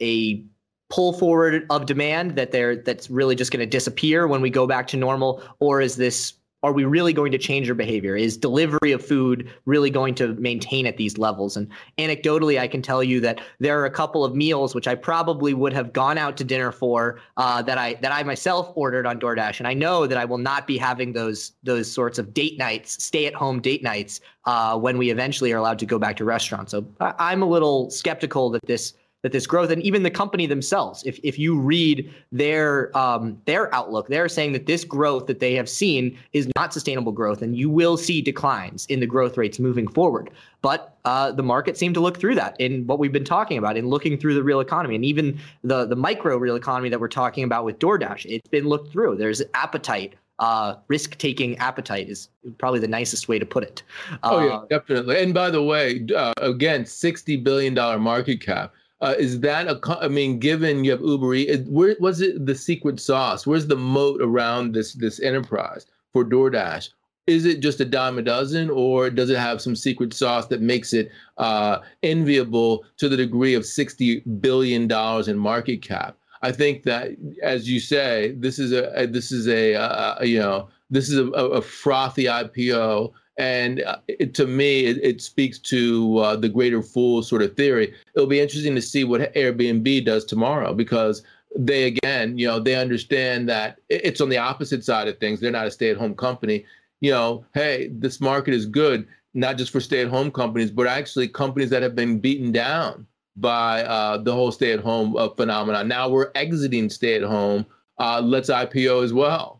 a 0.00 0.44
pull 0.90 1.12
forward 1.12 1.66
of 1.70 1.86
demand 1.86 2.36
that 2.36 2.52
they're 2.52 2.76
that's 2.76 3.10
really 3.10 3.34
just 3.34 3.50
going 3.50 3.60
to 3.60 3.66
disappear 3.66 4.26
when 4.26 4.40
we 4.40 4.50
go 4.50 4.66
back 4.66 4.86
to 4.88 4.96
normal 4.96 5.42
or 5.60 5.80
is 5.80 5.96
this 5.96 6.34
are 6.62 6.72
we 6.72 6.84
really 6.84 7.12
going 7.12 7.32
to 7.32 7.38
change 7.38 7.68
our 7.68 7.74
behavior? 7.74 8.16
Is 8.16 8.36
delivery 8.36 8.92
of 8.92 9.04
food 9.04 9.50
really 9.64 9.90
going 9.90 10.14
to 10.16 10.34
maintain 10.34 10.86
at 10.86 10.96
these 10.96 11.16
levels? 11.18 11.56
And 11.56 11.68
anecdotally 11.98 12.58
i 12.58 12.68
can 12.68 12.82
tell 12.82 13.02
you 13.02 13.20
that 13.20 13.40
there 13.58 13.80
are 13.80 13.86
a 13.86 13.90
couple 13.90 14.24
of 14.24 14.34
meals 14.34 14.74
which 14.74 14.88
i 14.88 14.94
probably 14.94 15.54
would 15.54 15.72
have 15.72 15.92
gone 15.92 16.18
out 16.18 16.36
to 16.38 16.44
dinner 16.44 16.72
for 16.72 17.20
uh, 17.36 17.62
that 17.62 17.78
i 17.78 17.94
that 17.94 18.12
i 18.12 18.22
myself 18.22 18.72
ordered 18.74 19.06
on 19.06 19.18
doordash. 19.18 19.58
And 19.58 19.66
i 19.66 19.74
know 19.74 20.06
that 20.06 20.18
i 20.18 20.24
will 20.24 20.38
not 20.38 20.66
be 20.66 20.76
having 20.76 21.12
those 21.12 21.52
those 21.62 21.90
sorts 21.90 22.18
of 22.18 22.34
date 22.34 22.58
nights 22.58 23.02
stay 23.02 23.26
at 23.26 23.34
home 23.34 23.60
date 23.60 23.82
nights 23.82 24.20
uh, 24.46 24.78
when 24.78 24.98
we 24.98 25.10
eventually 25.10 25.52
are 25.52 25.58
allowed 25.58 25.78
to 25.78 25.86
go 25.86 25.98
back 25.98 26.16
to 26.16 26.24
restaurants. 26.24 26.72
So 26.72 26.86
I, 27.00 27.14
i'm 27.18 27.42
a 27.42 27.46
little 27.46 27.90
skeptical 27.90 28.50
that 28.50 28.66
this 28.66 28.94
that 29.22 29.32
this 29.32 29.46
growth 29.46 29.70
and 29.70 29.82
even 29.82 30.02
the 30.02 30.10
company 30.10 30.46
themselves 30.46 31.02
if, 31.04 31.18
if 31.22 31.38
you 31.38 31.58
read 31.58 32.12
their 32.32 32.96
um, 32.96 33.40
their 33.44 33.72
outlook 33.74 34.08
they're 34.08 34.28
saying 34.28 34.52
that 34.52 34.66
this 34.66 34.84
growth 34.84 35.26
that 35.26 35.40
they 35.40 35.54
have 35.54 35.68
seen 35.68 36.16
is 36.32 36.48
not 36.56 36.72
sustainable 36.72 37.12
growth 37.12 37.42
and 37.42 37.56
you 37.56 37.68
will 37.68 37.96
see 37.96 38.22
declines 38.22 38.86
in 38.86 39.00
the 39.00 39.06
growth 39.06 39.36
rates 39.36 39.58
moving 39.58 39.86
forward 39.86 40.30
but 40.62 40.96
uh, 41.04 41.32
the 41.32 41.42
market 41.42 41.78
seemed 41.78 41.94
to 41.94 42.00
look 42.00 42.18
through 42.18 42.34
that 42.34 42.54
in 42.60 42.86
what 42.86 42.98
we've 42.98 43.12
been 43.12 43.24
talking 43.24 43.58
about 43.58 43.76
in 43.76 43.88
looking 43.88 44.18
through 44.18 44.34
the 44.34 44.42
real 44.42 44.60
economy 44.60 44.94
and 44.94 45.04
even 45.04 45.38
the 45.64 45.86
the 45.86 45.96
micro 45.96 46.36
real 46.36 46.56
economy 46.56 46.88
that 46.88 47.00
we're 47.00 47.08
talking 47.08 47.44
about 47.44 47.64
with 47.64 47.78
DoorDash 47.78 48.26
it's 48.26 48.48
been 48.48 48.66
looked 48.68 48.92
through 48.92 49.16
there's 49.16 49.42
appetite 49.54 50.14
uh, 50.40 50.76
risk 50.88 51.18
taking 51.18 51.56
appetite 51.58 52.08
is 52.08 52.30
probably 52.58 52.80
the 52.80 52.88
nicest 52.88 53.28
way 53.28 53.38
to 53.38 53.44
put 53.44 53.62
it. 53.62 53.82
Uh, 54.10 54.16
oh, 54.22 54.40
yeah, 54.40 54.54
uh, 54.54 54.64
definitely. 54.70 55.22
And 55.22 55.34
by 55.34 55.50
the 55.50 55.62
way, 55.62 56.06
uh, 56.16 56.32
again, 56.38 56.84
$60 56.84 57.44
billion 57.44 57.74
market 58.00 58.40
cap. 58.40 58.72
Uh, 59.00 59.14
is 59.18 59.40
that 59.40 59.66
a? 59.66 59.80
I 60.00 60.08
mean, 60.08 60.38
given 60.38 60.84
you 60.84 60.90
have 60.90 61.00
Uber 61.00 61.34
Eats, 61.34 61.68
where 61.68 61.96
was 62.00 62.20
it 62.20 62.44
the 62.44 62.54
secret 62.54 63.00
sauce? 63.00 63.46
Where's 63.46 63.66
the 63.66 63.76
moat 63.76 64.20
around 64.20 64.74
this 64.74 64.92
this 64.92 65.20
enterprise 65.20 65.86
for 66.12 66.24
DoorDash? 66.24 66.90
Is 67.26 67.44
it 67.46 67.60
just 67.60 67.80
a 67.80 67.84
dime 67.84 68.18
a 68.18 68.22
dozen, 68.22 68.68
or 68.68 69.08
does 69.08 69.30
it 69.30 69.38
have 69.38 69.62
some 69.62 69.76
secret 69.76 70.12
sauce 70.12 70.46
that 70.48 70.60
makes 70.60 70.92
it 70.92 71.10
uh, 71.38 71.78
enviable 72.02 72.84
to 72.98 73.08
the 73.08 73.16
degree 73.16 73.54
of 73.54 73.64
sixty 73.64 74.20
billion 74.20 74.86
dollars 74.86 75.28
in 75.28 75.38
market 75.38 75.80
cap? 75.80 76.16
I 76.42 76.52
think 76.52 76.82
that, 76.84 77.12
as 77.42 77.70
you 77.70 77.80
say, 77.80 78.34
this 78.38 78.58
is 78.58 78.72
a, 78.72 79.06
this 79.06 79.30
is 79.32 79.48
a, 79.48 79.74
a, 79.74 80.16
a 80.20 80.26
you 80.26 80.38
know 80.38 80.68
this 80.90 81.08
is 81.08 81.18
a, 81.18 81.26
a 81.30 81.62
frothy 81.62 82.24
IPO 82.24 83.12
and 83.40 83.82
uh, 83.84 83.96
it, 84.06 84.34
to 84.34 84.46
me, 84.46 84.84
it, 84.84 84.98
it 85.02 85.22
speaks 85.22 85.58
to 85.58 86.18
uh, 86.18 86.36
the 86.36 86.48
greater 86.48 86.82
fool 86.82 87.22
sort 87.22 87.40
of 87.40 87.56
theory. 87.56 87.94
It'll 88.14 88.28
be 88.28 88.38
interesting 88.38 88.74
to 88.74 88.82
see 88.82 89.02
what 89.02 89.32
Airbnb 89.32 90.04
does 90.04 90.26
tomorrow 90.26 90.74
because 90.74 91.22
they, 91.56 91.84
again, 91.84 92.36
you 92.36 92.46
know, 92.46 92.60
they 92.60 92.74
understand 92.74 93.48
that 93.48 93.78
it's 93.88 94.20
on 94.20 94.28
the 94.28 94.36
opposite 94.36 94.84
side 94.84 95.08
of 95.08 95.18
things. 95.18 95.40
They're 95.40 95.50
not 95.50 95.66
a 95.66 95.70
stay 95.70 95.88
at 95.88 95.96
home 95.96 96.14
company. 96.14 96.66
You 97.00 97.12
know, 97.12 97.46
hey, 97.54 97.88
this 97.90 98.20
market 98.20 98.52
is 98.52 98.66
good, 98.66 99.08
not 99.32 99.56
just 99.56 99.72
for 99.72 99.80
stay 99.80 100.02
at 100.02 100.08
home 100.08 100.30
companies, 100.30 100.70
but 100.70 100.86
actually 100.86 101.26
companies 101.26 101.70
that 101.70 101.82
have 101.82 101.96
been 101.96 102.18
beaten 102.18 102.52
down 102.52 103.06
by 103.36 103.84
uh, 103.84 104.18
the 104.18 104.34
whole 104.34 104.52
stay 104.52 104.72
at 104.72 104.80
home 104.80 105.16
uh, 105.16 105.30
phenomenon. 105.30 105.88
Now 105.88 106.10
we're 106.10 106.30
exiting 106.34 106.90
stay 106.90 107.14
at 107.14 107.22
home. 107.22 107.64
Uh, 107.98 108.20
let's 108.22 108.50
IPO 108.50 109.02
as 109.02 109.14
well. 109.14 109.59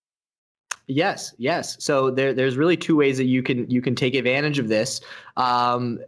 Yes, 0.91 1.33
yes. 1.37 1.77
So 1.79 2.11
there, 2.11 2.33
there's 2.33 2.57
really 2.57 2.75
two 2.75 2.97
ways 2.97 3.17
that 3.17 3.25
you 3.25 3.41
can 3.41 3.69
you 3.71 3.81
can 3.81 3.95
take 3.95 4.13
advantage 4.13 4.59
of 4.59 4.67
this. 4.67 4.99
Um, 5.37 5.99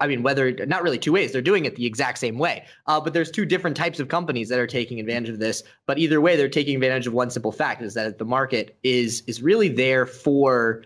I 0.00 0.08
mean, 0.08 0.24
whether 0.24 0.52
not 0.66 0.82
really 0.82 0.98
two 0.98 1.12
ways, 1.12 1.30
they're 1.30 1.40
doing 1.40 1.64
it 1.64 1.76
the 1.76 1.86
exact 1.86 2.18
same 2.18 2.38
way. 2.38 2.64
Uh, 2.88 3.00
but 3.00 3.12
there's 3.12 3.30
two 3.30 3.46
different 3.46 3.76
types 3.76 4.00
of 4.00 4.08
companies 4.08 4.48
that 4.48 4.58
are 4.58 4.66
taking 4.66 4.98
advantage 4.98 5.28
of 5.28 5.38
this. 5.38 5.62
But 5.86 5.98
either 5.98 6.20
way, 6.20 6.34
they're 6.34 6.48
taking 6.48 6.74
advantage 6.74 7.06
of 7.06 7.12
one 7.12 7.30
simple 7.30 7.52
fact: 7.52 7.82
is 7.82 7.94
that 7.94 8.18
the 8.18 8.24
market 8.24 8.76
is 8.82 9.22
is 9.28 9.42
really 9.42 9.68
there 9.68 10.06
for 10.06 10.82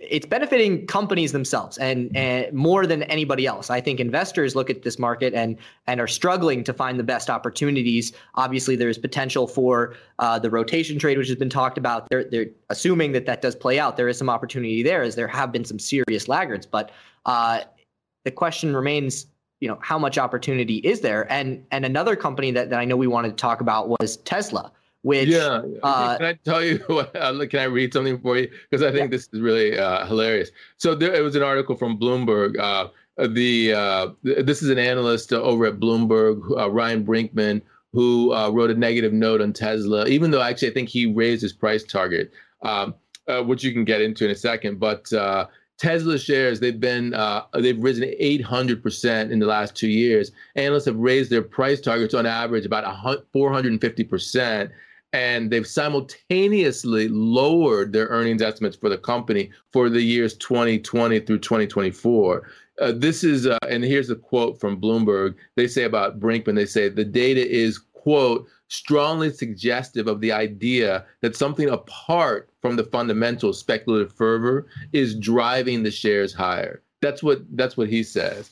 it's 0.00 0.24
benefiting 0.24 0.86
companies 0.86 1.32
themselves 1.32 1.76
and, 1.76 2.14
and 2.16 2.50
more 2.54 2.86
than 2.86 3.02
anybody 3.04 3.46
else. 3.46 3.68
I 3.68 3.80
think 3.80 4.00
investors 4.00 4.56
look 4.56 4.70
at 4.70 4.82
this 4.82 4.98
market 4.98 5.34
and 5.34 5.56
and 5.86 6.00
are 6.00 6.06
struggling 6.06 6.64
to 6.64 6.72
find 6.72 6.98
the 6.98 7.04
best 7.04 7.28
opportunities. 7.28 8.12
Obviously, 8.36 8.76
there's 8.76 8.96
potential 8.96 9.46
for 9.46 9.94
uh, 10.18 10.38
the 10.38 10.50
rotation 10.50 10.98
trade, 10.98 11.18
which 11.18 11.28
has 11.28 11.36
been 11.36 11.50
talked 11.50 11.76
about. 11.76 12.08
They're 12.08 12.24
they're 12.24 12.46
assuming 12.70 13.12
that 13.12 13.26
that 13.26 13.42
does 13.42 13.54
play 13.54 13.78
out. 13.78 13.96
There 13.96 14.08
is 14.08 14.16
some 14.16 14.30
opportunity 14.30 14.82
there, 14.82 15.02
as 15.02 15.16
there 15.16 15.28
have 15.28 15.52
been 15.52 15.64
some 15.64 15.78
serious 15.78 16.28
laggards. 16.28 16.64
But 16.64 16.92
uh, 17.26 17.60
the 18.24 18.30
question 18.30 18.74
remains, 18.74 19.26
you 19.60 19.68
know, 19.68 19.78
how 19.82 19.98
much 19.98 20.16
opportunity 20.16 20.76
is 20.76 21.00
there? 21.00 21.30
And 21.30 21.62
and 21.70 21.84
another 21.84 22.16
company 22.16 22.50
that, 22.52 22.70
that 22.70 22.78
I 22.78 22.86
know 22.86 22.96
we 22.96 23.06
wanted 23.06 23.30
to 23.30 23.36
talk 23.36 23.60
about 23.60 23.88
was 23.88 24.16
Tesla 24.18 24.72
which 25.02 25.28
yeah 25.28 25.62
uh, 25.82 26.16
can 26.16 26.26
i 26.26 26.32
tell 26.44 26.62
you 26.62 26.78
what 26.86 27.14
uh, 27.16 27.46
can 27.46 27.60
i 27.60 27.64
read 27.64 27.92
something 27.92 28.20
for 28.20 28.36
you? 28.36 28.50
Because 28.70 28.84
i 28.84 28.90
think 28.90 29.10
yeah. 29.10 29.16
this 29.16 29.28
is 29.32 29.40
really 29.40 29.78
uh, 29.78 30.06
hilarious. 30.06 30.50
So 30.76 30.94
there 30.94 31.14
it 31.14 31.22
was 31.22 31.36
an 31.36 31.42
article 31.42 31.76
from 31.76 31.98
bloomberg 31.98 32.58
uh, 32.58 32.88
the 33.28 33.72
uh, 33.72 34.08
this 34.22 34.62
is 34.62 34.70
an 34.70 34.78
analyst 34.78 35.32
over 35.32 35.66
at 35.66 35.80
bloomberg 35.80 36.40
uh, 36.58 36.70
ryan 36.70 37.04
brinkman 37.04 37.62
who 37.92 38.32
wrote 38.52 38.70
a 38.70 38.74
negative 38.74 39.12
note 39.12 39.40
on 39.40 39.52
tesla 39.52 40.06
even 40.06 40.30
though 40.30 40.42
actually 40.42 40.70
i 40.70 40.74
think 40.74 40.88
he 40.88 41.06
raised 41.06 41.42
his 41.42 41.52
price 41.52 41.82
target 41.82 42.30
um, 42.62 42.94
which 43.46 43.64
you 43.64 43.72
can 43.72 43.84
get 43.84 44.00
into 44.00 44.24
in 44.24 44.30
a 44.30 44.34
second. 44.34 44.80
But 44.80 45.12
Tesla 45.80 46.18
shares 46.18 46.60
they've 46.60 46.78
been 46.78 47.14
uh, 47.14 47.44
they've 47.54 47.82
risen 47.82 48.04
800% 48.04 49.30
in 49.30 49.38
the 49.38 49.46
last 49.46 49.74
two 49.74 49.88
years. 49.88 50.30
Analysts 50.54 50.84
have 50.84 50.96
raised 50.96 51.30
their 51.30 51.40
price 51.40 51.80
targets 51.80 52.12
on 52.12 52.26
average 52.26 52.66
about 52.66 52.84
450% 53.34 54.70
and 55.12 55.50
they've 55.50 55.66
simultaneously 55.66 57.08
lowered 57.08 57.92
their 57.92 58.06
earnings 58.06 58.42
estimates 58.42 58.76
for 58.76 58.88
the 58.88 58.98
company 58.98 59.50
for 59.72 59.88
the 59.88 60.02
years 60.02 60.34
2020 60.36 61.20
through 61.20 61.38
2024. 61.38 62.48
Uh, 62.80 62.92
this 62.92 63.24
is, 63.24 63.46
uh, 63.46 63.58
and 63.68 63.84
here's 63.84 64.10
a 64.10 64.16
quote 64.16 64.58
from 64.58 64.80
Bloomberg. 64.80 65.34
They 65.56 65.66
say 65.66 65.84
about 65.84 66.20
Brinkman, 66.20 66.54
they 66.54 66.66
say 66.66 66.88
the 66.88 67.04
data 67.04 67.46
is, 67.46 67.78
quote, 67.92 68.46
strongly 68.68 69.32
suggestive 69.32 70.06
of 70.06 70.20
the 70.20 70.32
idea 70.32 71.04
that 71.20 71.36
something 71.36 71.68
apart 71.68 72.48
from 72.62 72.76
the 72.76 72.84
fundamental 72.84 73.52
speculative 73.52 74.12
fervor 74.12 74.66
is 74.92 75.16
driving 75.16 75.82
the 75.82 75.90
shares 75.90 76.32
higher. 76.32 76.82
That's 77.02 77.22
what 77.22 77.40
that's 77.56 77.76
what 77.76 77.88
he 77.88 78.02
says 78.02 78.50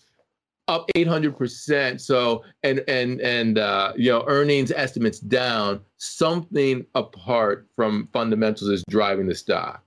up 0.68 0.90
800%. 0.94 2.00
So, 2.00 2.44
and, 2.62 2.84
and, 2.86 3.20
and, 3.20 3.58
uh, 3.58 3.92
you 3.96 4.10
know, 4.10 4.24
earnings 4.26 4.70
estimates 4.70 5.18
down, 5.18 5.80
something 5.96 6.86
apart 6.94 7.66
from 7.74 8.08
fundamentals 8.12 8.70
is 8.70 8.84
driving 8.88 9.26
the 9.26 9.34
stock. 9.34 9.82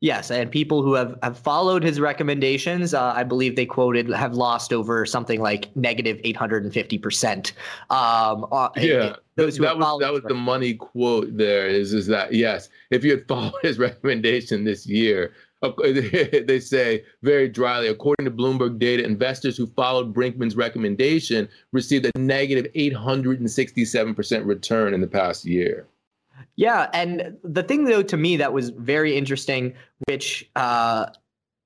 Yes, 0.00 0.30
and 0.30 0.48
people 0.48 0.82
who 0.82 0.94
have, 0.94 1.18
have 1.24 1.36
followed 1.36 1.82
his 1.82 1.98
recommendations, 1.98 2.94
uh, 2.94 3.12
I 3.16 3.24
believe 3.24 3.56
they 3.56 3.66
quoted, 3.66 4.08
have 4.10 4.34
lost 4.34 4.72
over 4.72 5.04
something 5.04 5.40
like 5.40 5.74
negative 5.74 6.18
850%. 6.18 7.52
Um, 7.90 8.46
uh, 8.52 8.68
yeah, 8.76 9.16
those 9.34 9.56
who 9.56 9.64
that 9.64 9.76
was, 9.76 10.00
that 10.00 10.12
was 10.12 10.22
the 10.22 10.34
money 10.34 10.74
quote 10.74 11.36
there 11.36 11.66
is, 11.66 11.94
is 11.94 12.06
that, 12.06 12.32
yes, 12.32 12.68
if 12.90 13.02
you 13.02 13.10
had 13.10 13.24
followed 13.28 13.54
his 13.62 13.78
recommendation 13.80 14.62
this 14.62 14.86
year, 14.86 15.32
they 15.82 16.60
say 16.60 17.04
very 17.22 17.48
dryly, 17.48 17.88
according 17.88 18.24
to 18.24 18.30
Bloomberg 18.30 18.78
data, 18.78 19.04
investors 19.04 19.56
who 19.56 19.66
followed 19.66 20.14
Brinkman's 20.14 20.56
recommendation 20.56 21.48
received 21.72 22.06
a 22.06 22.18
negative 22.18 22.72
867% 22.74 24.46
return 24.46 24.94
in 24.94 25.00
the 25.00 25.08
past 25.08 25.44
year. 25.44 25.86
Yeah, 26.54 26.88
and 26.92 27.36
the 27.42 27.62
thing 27.62 27.84
though 27.84 28.02
to 28.02 28.16
me 28.16 28.36
that 28.36 28.52
was 28.52 28.70
very 28.70 29.16
interesting, 29.16 29.74
which 30.08 30.48
uh, 30.56 31.06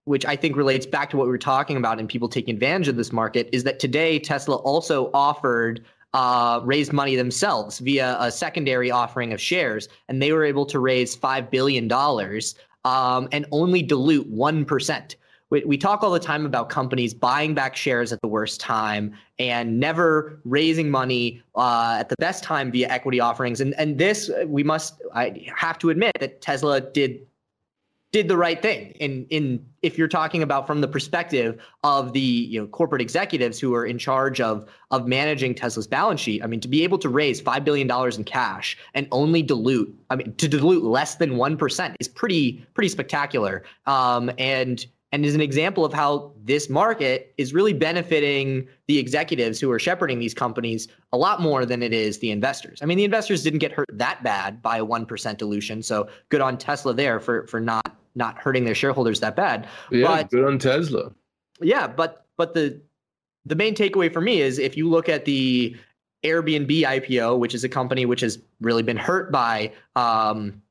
which 0.05 0.25
I 0.27 0.37
think 0.37 0.57
relates 0.57 0.87
back 0.87 1.11
to 1.11 1.17
what 1.17 1.27
we 1.27 1.31
were 1.31 1.39
talking 1.39 1.77
about 1.77 2.01
and 2.01 2.09
people 2.09 2.29
taking 2.29 2.55
advantage 2.55 2.89
of 2.89 2.97
this 2.97 3.13
market, 3.13 3.49
is 3.53 3.65
that 3.65 3.79
today 3.79 4.19
Tesla 4.19 4.57
also 4.57 5.11
offered 5.15 5.85
uh, 6.15 6.61
raised 6.65 6.93
money 6.93 7.17
themselves 7.17 7.79
via 7.79 8.17
a 8.21 8.31
secondary 8.31 8.91
offering 8.91 9.33
of 9.33 9.41
shares, 9.41 9.89
and 10.09 10.21
they 10.21 10.33
were 10.33 10.45
able 10.45 10.67
to 10.67 10.79
raise 10.79 11.15
five 11.15 11.51
billion 11.51 11.89
dollars 11.89 12.55
um, 12.85 13.29
and 13.33 13.47
only 13.51 13.83
dilute 13.83 14.27
one 14.29 14.65
percent. 14.65 15.17
We, 15.51 15.62
we 15.65 15.77
talk 15.77 16.03
all 16.03 16.11
the 16.11 16.19
time 16.19 16.47
about 16.47 16.71
companies 16.71 17.12
buying 17.12 17.55
back 17.55 17.77
shares 17.77 18.11
at 18.11 18.23
the 18.23 18.29
worst 18.29 18.59
time 18.59 19.12
and 19.39 19.79
never 19.79 20.41
raising 20.45 20.91
money 20.91 21.43
uh, 21.55 21.99
at 22.01 22.09
the 22.09 22.17
best 22.19 22.43
time 22.43 22.73
via 22.73 22.89
equity 22.89 23.21
offerings. 23.21 23.61
And 23.61 23.75
and 23.79 23.99
this 23.99 24.31
we 24.47 24.62
must 24.62 25.03
I 25.15 25.47
have 25.55 25.79
to 25.81 25.91
admit 25.91 26.12
that 26.21 26.41
Tesla 26.41 26.81
did 26.81 27.27
did 28.12 28.28
the 28.28 28.37
right 28.37 28.61
thing 28.61 28.90
in 29.00 29.26
in 29.31 29.64
if 29.81 29.97
you're 29.97 30.07
talking 30.07 30.42
about 30.42 30.66
from 30.66 30.83
the 30.83 30.88
perspective 30.88 31.61
of 31.83 32.12
the 32.12 32.21
you 32.21 32.61
know 32.61 32.66
corporate 32.69 33.00
executives 33.00 33.59
who 33.59 33.75
are 33.75 33.87
in 33.87 33.99
charge 33.99 34.40
of 34.40 34.69
of 34.90 35.09
managing 35.09 35.54
Tesla's 35.54 35.87
balance 35.87 36.21
sheet. 36.21 36.45
I 36.45 36.47
mean, 36.47 36.61
to 36.61 36.69
be 36.69 36.85
able 36.85 36.99
to 36.99 37.09
raise 37.09 37.40
five 37.40 37.64
billion 37.64 37.87
dollars 37.87 38.19
in 38.19 38.25
cash 38.25 38.76
and 38.95 39.09
only 39.11 39.42
dilute, 39.42 39.92
I 40.11 40.16
mean, 40.16 40.35
to 40.35 40.47
dilute 40.47 40.85
less 40.85 41.16
than 41.16 41.38
one 41.38 41.57
percent 41.57 41.97
is 42.00 42.09
pretty 42.09 42.64
pretty 42.75 42.90
spectacular. 42.90 43.64
Um, 43.87 44.31
and 44.38 44.85
and 45.14 45.26
is 45.26 45.35
an 45.35 45.42
example 45.42 45.85
of 45.85 45.92
how 45.92 46.33
this 46.42 46.71
market 46.71 47.35
is 47.37 47.52
really 47.52 47.75
benefiting 47.75 48.66
the 48.87 48.99
executives 48.99 49.61
who 49.61 49.71
are 49.71 49.78
shepherding 49.78 50.19
these 50.19 50.33
companies 50.33 50.88
a 51.12 51.19
lot 51.19 51.40
more 51.42 51.66
than 51.66 51.83
it 51.83 51.92
is 51.92 52.19
the 52.21 52.31
investors. 52.31 52.78
I 52.83 52.87
mean, 52.87 52.97
the 52.97 53.04
investors 53.04 53.42
didn't 53.42 53.59
get 53.59 53.73
hurt 53.73 53.88
that 53.92 54.23
bad 54.23 54.62
by 54.62 54.78
a 54.78 54.85
one 54.85 55.07
percent 55.07 55.38
dilution, 55.38 55.83
so 55.83 56.09
good 56.28 56.42
on 56.42 56.59
Tesla 56.59 56.92
there 56.92 57.19
for 57.19 57.47
for 57.47 57.59
not 57.59 58.02
not 58.14 58.38
hurting 58.38 58.64
their 58.64 58.75
shareholders 58.75 59.21
that 59.21 59.37
bad. 59.37 59.69
Yeah, 59.90 60.07
but, 60.07 60.31
good 60.31 60.45
on 60.45 60.59
Tesla. 60.59 61.12
Yeah, 61.61 61.87
but 61.87 62.26
but 62.37 62.54
the 62.54 62.81
the 63.45 63.54
main 63.54 63.75
takeaway 63.75 64.12
for 64.12 64.21
me 64.21 64.40
is 64.40 64.59
if 64.59 64.76
you 64.76 64.88
look 64.88 65.09
at 65.09 65.25
the 65.25 65.76
Airbnb 66.25 66.71
IPO, 66.71 67.38
which 67.38 67.54
is 67.54 67.64
a 67.64 67.69
company 67.69 68.07
which 68.07 68.21
has 68.21 68.38
really 68.61 68.83
been 68.83 68.97
hurt 68.97 69.33
by 69.33 69.73
um, 69.97 70.62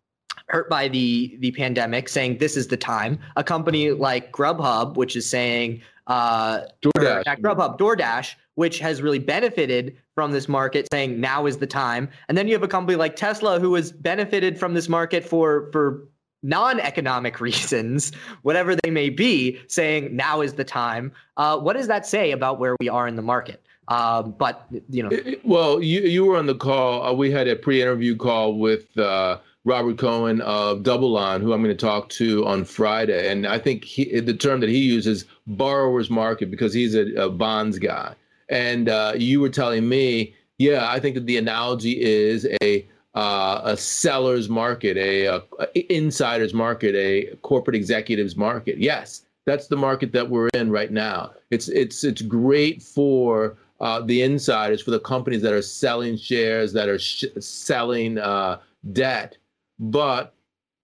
hurt 0.48 0.69
by 0.69 0.88
the 0.88 1.38
the 1.39 1.51
pandemic, 1.51 2.07
saying 2.10 2.38
this 2.38 2.55
is 2.55 2.67
the 2.67 2.77
time. 2.77 3.19
A 3.36 3.43
company 3.43 3.91
like 3.91 4.31
Grubhub, 4.31 4.95
which 4.95 5.15
is 5.15 5.29
saying 5.29 5.81
uh, 6.07 6.62
DoorDash, 6.81 7.41
Grubhub, 7.41 7.77
DoorDash, 7.77 8.36
which 8.55 8.79
has 8.79 9.01
really 9.01 9.19
benefited 9.19 9.98
from 10.15 10.31
this 10.31 10.48
market, 10.48 10.88
saying 10.91 11.19
now 11.19 11.45
is 11.45 11.57
the 11.57 11.67
time. 11.67 12.10
And 12.27 12.38
then 12.38 12.48
you 12.48 12.53
have 12.53 12.63
a 12.63 12.67
company 12.67 12.95
like 12.95 13.15
Tesla, 13.15 13.60
who 13.60 13.74
has 13.75 13.91
benefited 13.91 14.57
from 14.60 14.74
this 14.74 14.88
market 14.88 15.25
for 15.25 15.69
for 15.71 16.07
non-economic 16.43 17.39
reasons, 17.41 18.12
whatever 18.41 18.75
they 18.75 18.89
may 18.89 19.10
be, 19.10 19.60
saying 19.67 20.15
now 20.15 20.41
is 20.41 20.53
the 20.53 20.63
time. 20.63 21.12
Uh, 21.38 21.57
what 21.57 21.75
does 21.75 21.88
that 21.88 22.05
say 22.05 22.31
about 22.31 22.60
where 22.60 22.75
we 22.79 22.89
are 22.89 23.07
in 23.07 23.15
the 23.15 23.21
market? 23.21 23.63
Um, 23.88 24.36
but 24.38 24.67
you 24.89 25.03
know, 25.03 25.10
well, 25.43 25.83
you 25.83 26.01
you 26.01 26.24
were 26.24 26.38
on 26.38 26.45
the 26.45 26.55
call. 26.55 27.03
Uh, 27.03 27.13
we 27.13 27.29
had 27.29 27.48
a 27.48 27.55
pre-interview 27.55 28.15
call 28.15 28.57
with 28.57 28.98
uh, 28.98 29.39
Robert 29.65 29.98
Cohen 29.98 30.39
of 30.41 30.79
DoubleLine, 30.79 31.41
who 31.41 31.51
I'm 31.51 31.62
going 31.62 31.75
to 31.75 31.86
talk 31.86 32.07
to 32.10 32.45
on 32.45 32.63
Friday, 32.63 33.29
and 33.29 33.45
I 33.45 33.60
think 33.60 33.83
he, 33.83 34.19
the 34.19 34.33
term 34.33 34.60
that 34.62 34.69
he 34.69 34.77
uses 34.77 35.25
borrower's 35.45 36.10
market 36.10 36.50
because 36.50 36.74
he's 36.74 36.95
a, 36.95 37.13
a 37.15 37.29
bonds 37.29 37.79
guy. 37.79 38.15
And 38.48 38.88
uh, 38.88 39.13
you 39.17 39.41
were 39.41 39.50
telling 39.50 39.89
me, 39.89 40.36
yeah, 40.57 40.89
I 40.89 41.00
think 41.00 41.15
that 41.15 41.25
the 41.25 41.38
analogy 41.38 42.01
is 42.01 42.47
a 42.62 42.88
uh, 43.13 43.62
a 43.63 43.78
seller's 43.78 44.50
market, 44.50 44.97
a, 44.97 45.28
a, 45.28 45.93
insider's 45.93 46.54
market, 46.54 46.95
a 46.95 47.36
corporate 47.41 47.76
executives 47.76 48.36
market. 48.36 48.78
Yes, 48.78 49.24
that's 49.45 49.67
the 49.67 49.76
market 49.76 50.12
that 50.13 50.30
we're 50.30 50.50
in 50.54 50.71
right 50.71 50.91
now. 50.91 51.32
It's 51.50 51.67
it's 51.67 52.04
it's 52.04 52.21
great 52.21 52.82
for 52.82 53.58
uh, 53.80 54.02
the 54.02 54.21
insiders, 54.21 54.82
for 54.82 54.91
the 54.91 55.00
companies 55.00 55.41
that 55.41 55.54
are 55.54 55.62
selling 55.62 56.15
shares, 56.17 56.71
that 56.74 56.88
are 56.88 57.00
sh- 57.00 57.26
selling 57.39 58.17
uh, 58.17 58.60
debt. 58.93 59.38
But 59.80 60.34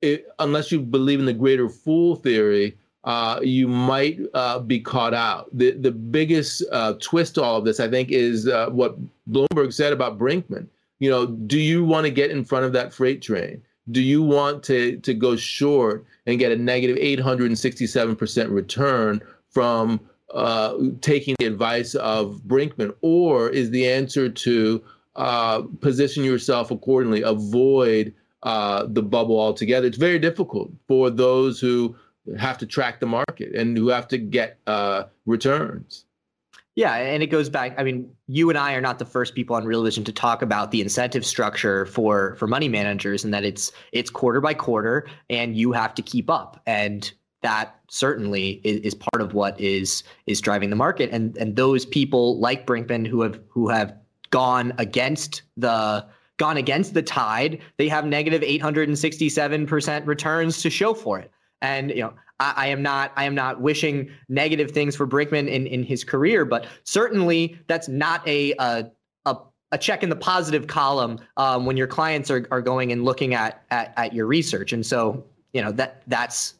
it, 0.02 0.28
unless 0.40 0.72
you 0.72 0.82
believe 0.82 1.20
in 1.20 1.26
the 1.26 1.34
greater 1.34 1.70
fool 1.70 2.16
theory, 2.16 2.76
uh, 3.04 3.40
you 3.42 3.68
might 3.68 4.20
uh, 4.34 4.60
be 4.60 4.82
caught 4.82 5.14
out. 5.14 5.48
The 5.54 5.72
the 5.72 5.92
biggest 5.92 6.64
uh, 6.74 6.96
twist 7.00 7.36
to 7.36 7.44
all 7.44 7.58
of 7.58 7.64
this, 7.64 7.80
I 7.80 7.88
think, 7.88 8.12
is 8.12 8.50
uh, 8.50 8.70
what 8.70 8.98
Bloomberg 9.32 9.72
said 9.72 9.94
about 9.94 10.18
Brinkman 10.18 10.68
you 11.00 11.10
know, 11.10 11.26
do 11.26 11.60
you 11.60 11.84
want 11.84 12.06
to 12.06 12.12
get 12.12 12.32
in 12.32 12.44
front 12.44 12.66
of 12.66 12.74
that 12.74 12.94
freight 12.94 13.22
train? 13.22 13.62
Do 13.92 14.02
you 14.02 14.22
want 14.22 14.64
to 14.64 14.98
to 14.98 15.14
go 15.14 15.36
short 15.36 16.06
and 16.26 16.40
get 16.40 16.52
a 16.52 16.58
negative 16.58 16.98
867% 16.98 18.52
return 18.52 19.22
from 19.50 20.02
uh, 20.34 20.78
taking 21.02 21.36
the 21.40 21.46
advice 21.46 21.96
of 21.96 22.42
Brinkman, 22.46 22.94
or 23.02 23.50
is 23.50 23.70
the 23.70 23.90
answer 23.90 24.30
to 24.30 24.84
uh, 25.16 25.62
position 25.80 26.24
yourself 26.24 26.70
accordingly, 26.70 27.22
avoid 27.22 28.14
uh, 28.44 28.86
the 28.90 29.02
bubble 29.02 29.40
altogether? 29.40 29.88
It's 29.88 29.98
very 29.98 30.20
difficult 30.20 30.72
for 30.88 31.10
those 31.10 31.62
who 31.62 31.96
have 32.38 32.58
to 32.58 32.66
track 32.66 33.00
the 33.00 33.06
market 33.06 33.56
and 33.56 33.78
who 33.78 33.88
have 33.88 34.08
to 34.10 34.18
get 34.18 34.60
uh, 34.68 35.04
returns. 35.26 36.04
Yeah, 36.78 36.94
and 36.94 37.24
it 37.24 37.28
goes 37.28 37.50
back. 37.50 37.74
I 37.80 37.84
mean, 37.84 38.08
you 38.28 38.50
and 38.50 38.58
I 38.58 38.76
are 38.76 38.82
not 38.82 39.00
the 39.00 39.06
first 39.06 39.34
people 39.34 39.56
on 39.56 39.66
Real 39.66 39.84
Vision 39.84 40.04
to 40.04 40.12
talk 40.12 40.44
about 40.44 40.70
the 40.70 40.80
incentive 40.80 41.26
structure 41.26 41.88
for 41.88 42.36
for 42.36 42.46
money 42.46 42.70
managers, 42.70 43.26
and 43.26 43.34
that 43.34 43.44
it's 43.44 43.72
it's 43.94 44.12
quarter 44.12 44.40
by 44.40 44.54
quarter, 44.54 45.08
and 45.28 45.58
you 45.58 45.72
have 45.72 45.96
to 45.96 46.04
keep 46.04 46.30
up, 46.30 46.62
and 46.68 47.12
that 47.42 47.80
certainly 47.90 48.62
is, 48.64 48.82
is 48.82 48.94
part 48.94 49.24
of 49.24 49.34
what 49.34 49.60
is 49.60 50.04
is 50.28 50.40
driving 50.40 50.70
the 50.70 50.76
market. 50.76 51.10
And 51.12 51.36
and 51.38 51.56
those 51.56 51.84
people 51.84 52.40
like 52.40 52.68
Brinkman 52.68 53.08
who 53.08 53.24
have 53.24 53.40
who 53.50 53.70
have 53.70 53.96
gone 54.30 54.72
against 54.78 55.42
the 55.58 56.06
gone 56.38 56.58
against 56.58 56.94
the 56.94 57.02
tide, 57.02 57.60
they 57.78 57.88
have 57.88 58.06
negative 58.06 58.44
867% 58.44 60.06
returns 60.06 60.62
to 60.62 60.70
show 60.70 60.94
for 60.94 61.18
it. 61.18 61.32
And 61.60 61.90
you 61.90 62.02
know, 62.02 62.14
I, 62.40 62.54
I, 62.56 62.68
am 62.68 62.82
not 62.82 63.12
I 63.16 63.26
am 63.26 63.36
not 63.36 63.62
wishing 63.62 64.10
negative 64.30 64.72
things 64.72 64.96
for 64.96 65.08
Brinkman 65.08 65.48
in, 65.48 65.68
in 65.68 65.84
his 65.84 66.04
career, 66.04 66.46
but 66.46 66.68
certainly 66.84 67.60
that's 67.68 67.88
not 67.88 68.28
a 68.28 68.54
a, 68.60 68.92
a, 69.26 69.38
a 69.72 69.78
check 69.78 70.04
in 70.04 70.10
the 70.10 70.16
positive 70.16 70.68
column 70.68 71.20
um, 71.38 71.66
when 71.66 71.78
your 71.78 71.88
clients 71.88 72.30
are, 72.32 72.48
are 72.52 72.62
going 72.62 72.92
and 72.92 73.04
looking 73.04 73.34
at, 73.34 73.64
at 73.72 73.94
at 73.98 74.14
your 74.14 74.28
research. 74.28 74.74
And 74.74 74.86
so 74.86 75.24
you 75.54 75.62
know 75.62 75.72
that 75.74 76.04
that's 76.08 76.56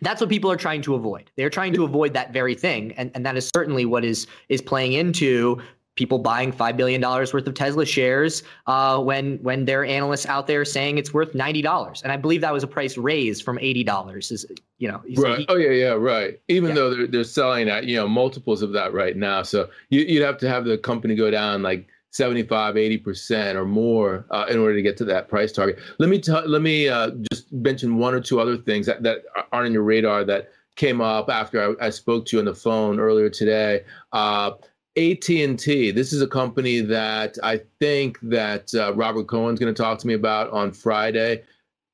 that's 0.00 0.20
what 0.20 0.30
people 0.30 0.50
are 0.50 0.56
trying 0.56 0.82
to 0.82 0.94
avoid. 0.94 1.30
They're 1.36 1.50
trying 1.50 1.72
to 1.74 1.84
avoid 1.84 2.14
that 2.14 2.32
very 2.32 2.54
thing, 2.54 2.92
and, 2.92 3.10
and 3.14 3.26
that 3.26 3.36
is 3.36 3.50
certainly 3.54 3.84
what 3.84 4.04
is 4.04 4.26
is 4.48 4.62
playing 4.62 4.92
into 4.92 5.60
people 5.98 6.18
buying 6.20 6.52
five 6.52 6.76
billion 6.76 7.00
dollars 7.00 7.34
worth 7.34 7.46
of 7.48 7.54
Tesla 7.54 7.84
shares 7.84 8.44
uh, 8.68 8.98
when 9.00 9.36
when 9.38 9.64
there 9.64 9.82
are 9.82 9.84
analysts 9.84 10.26
out 10.26 10.46
there 10.46 10.64
saying 10.64 10.96
it's 10.96 11.12
worth 11.12 11.34
ninety 11.34 11.60
dollars, 11.60 12.00
and 12.02 12.12
I 12.12 12.16
believe 12.16 12.40
that 12.40 12.52
was 12.52 12.62
a 12.62 12.68
price 12.68 12.96
raised 12.96 13.42
from 13.42 13.58
eighty 13.58 13.82
dollars. 13.82 14.30
Is 14.30 14.46
you 14.78 14.88
know 14.88 15.02
right? 15.16 15.40
He, 15.40 15.46
oh 15.48 15.56
yeah, 15.56 15.70
yeah, 15.70 15.88
right. 15.88 16.40
Even 16.46 16.70
yeah. 16.70 16.74
though 16.76 16.94
they're 16.94 17.06
they're 17.08 17.24
selling 17.24 17.68
at 17.68 17.84
you 17.84 17.96
know 17.96 18.06
multiples 18.06 18.62
of 18.62 18.72
that 18.72 18.94
right 18.94 19.16
now, 19.16 19.42
so 19.42 19.68
you, 19.90 20.20
would 20.20 20.26
have 20.26 20.38
to 20.38 20.48
have 20.48 20.64
the 20.64 20.78
company 20.78 21.14
go 21.14 21.30
down 21.30 21.62
like. 21.62 21.88
75 22.10 22.76
80% 22.76 23.54
or 23.54 23.66
more 23.66 24.24
uh, 24.30 24.46
in 24.48 24.58
order 24.58 24.74
to 24.74 24.80
get 24.80 24.96
to 24.96 25.04
that 25.04 25.28
price 25.28 25.52
target 25.52 25.78
let 25.98 26.08
me 26.08 26.18
tell 26.18 26.42
let 26.48 26.62
me 26.62 26.88
uh, 26.88 27.10
just 27.30 27.52
mention 27.52 27.98
one 27.98 28.14
or 28.14 28.20
two 28.20 28.40
other 28.40 28.56
things 28.56 28.86
that, 28.86 29.02
that 29.02 29.24
aren't 29.52 29.66
on 29.66 29.72
your 29.74 29.82
radar 29.82 30.24
that 30.24 30.48
came 30.78 31.00
up 31.02 31.28
after 31.28 31.76
I, 31.78 31.86
I, 31.86 31.90
spoke 31.90 32.24
to 32.26 32.36
you 32.36 32.38
on 32.38 32.46
the 32.46 32.54
phone 32.54 32.98
earlier 32.98 33.28
today. 33.28 33.82
Uh, 34.12 34.52
AT&T. 34.98 35.92
This 35.92 36.12
is 36.12 36.20
a 36.22 36.26
company 36.26 36.80
that 36.80 37.38
I 37.44 37.60
think 37.78 38.18
that 38.22 38.74
uh, 38.74 38.92
Robert 38.94 39.28
Cohen's 39.28 39.60
going 39.60 39.72
to 39.72 39.82
talk 39.82 39.98
to 40.00 40.06
me 40.08 40.14
about 40.14 40.50
on 40.50 40.72
Friday. 40.72 41.44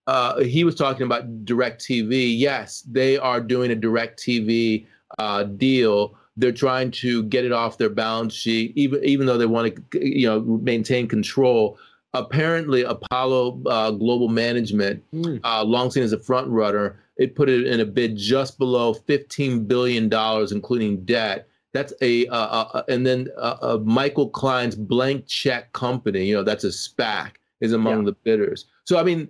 Uh, 0.06 0.40
he 0.40 0.64
was 0.64 0.74
talking 0.74 1.04
about 1.04 1.44
DirecTV. 1.44 2.38
Yes, 2.38 2.80
they 2.90 3.18
are 3.18 3.40
doing 3.40 3.72
a 3.72 3.76
DirecTV 3.76 4.86
uh, 5.18 5.44
deal. 5.44 6.16
They're 6.38 6.52
trying 6.52 6.90
to 6.92 7.24
get 7.24 7.44
it 7.44 7.52
off 7.52 7.76
their 7.76 7.90
balance 7.90 8.32
sheet, 8.32 8.72
even 8.74 9.04
even 9.04 9.26
though 9.26 9.38
they 9.38 9.46
want 9.46 9.76
to, 9.92 10.08
you 10.08 10.26
know, 10.26 10.40
maintain 10.40 11.06
control. 11.06 11.78
Apparently, 12.14 12.82
Apollo 12.82 13.62
uh, 13.66 13.90
Global 13.90 14.28
Management, 14.28 15.02
mm. 15.12 15.40
long 15.66 15.90
seen 15.90 16.02
as 16.02 16.12
a 16.12 16.18
front 16.18 16.48
runner, 16.48 16.98
it 17.16 17.34
put 17.34 17.48
it 17.48 17.66
in 17.66 17.80
a 17.80 17.84
bid 17.84 18.16
just 18.16 18.58
below 18.58 18.94
$15 18.94 19.68
billion, 19.68 20.12
including 20.52 21.04
debt 21.04 21.48
that's 21.74 21.92
a, 22.00 22.26
uh, 22.28 22.36
uh, 22.36 22.82
and 22.88 23.04
then 23.04 23.28
uh, 23.36 23.78
Michael 23.82 24.30
Klein's 24.30 24.76
blank 24.76 25.26
check 25.26 25.72
company, 25.72 26.24
you 26.24 26.34
know, 26.34 26.44
that's 26.44 26.64
a 26.64 26.68
SPAC, 26.68 27.32
is 27.60 27.72
among 27.72 27.98
yeah. 27.98 28.04
the 28.06 28.12
bidders. 28.12 28.66
So 28.84 28.96
I 28.96 29.02
mean, 29.02 29.28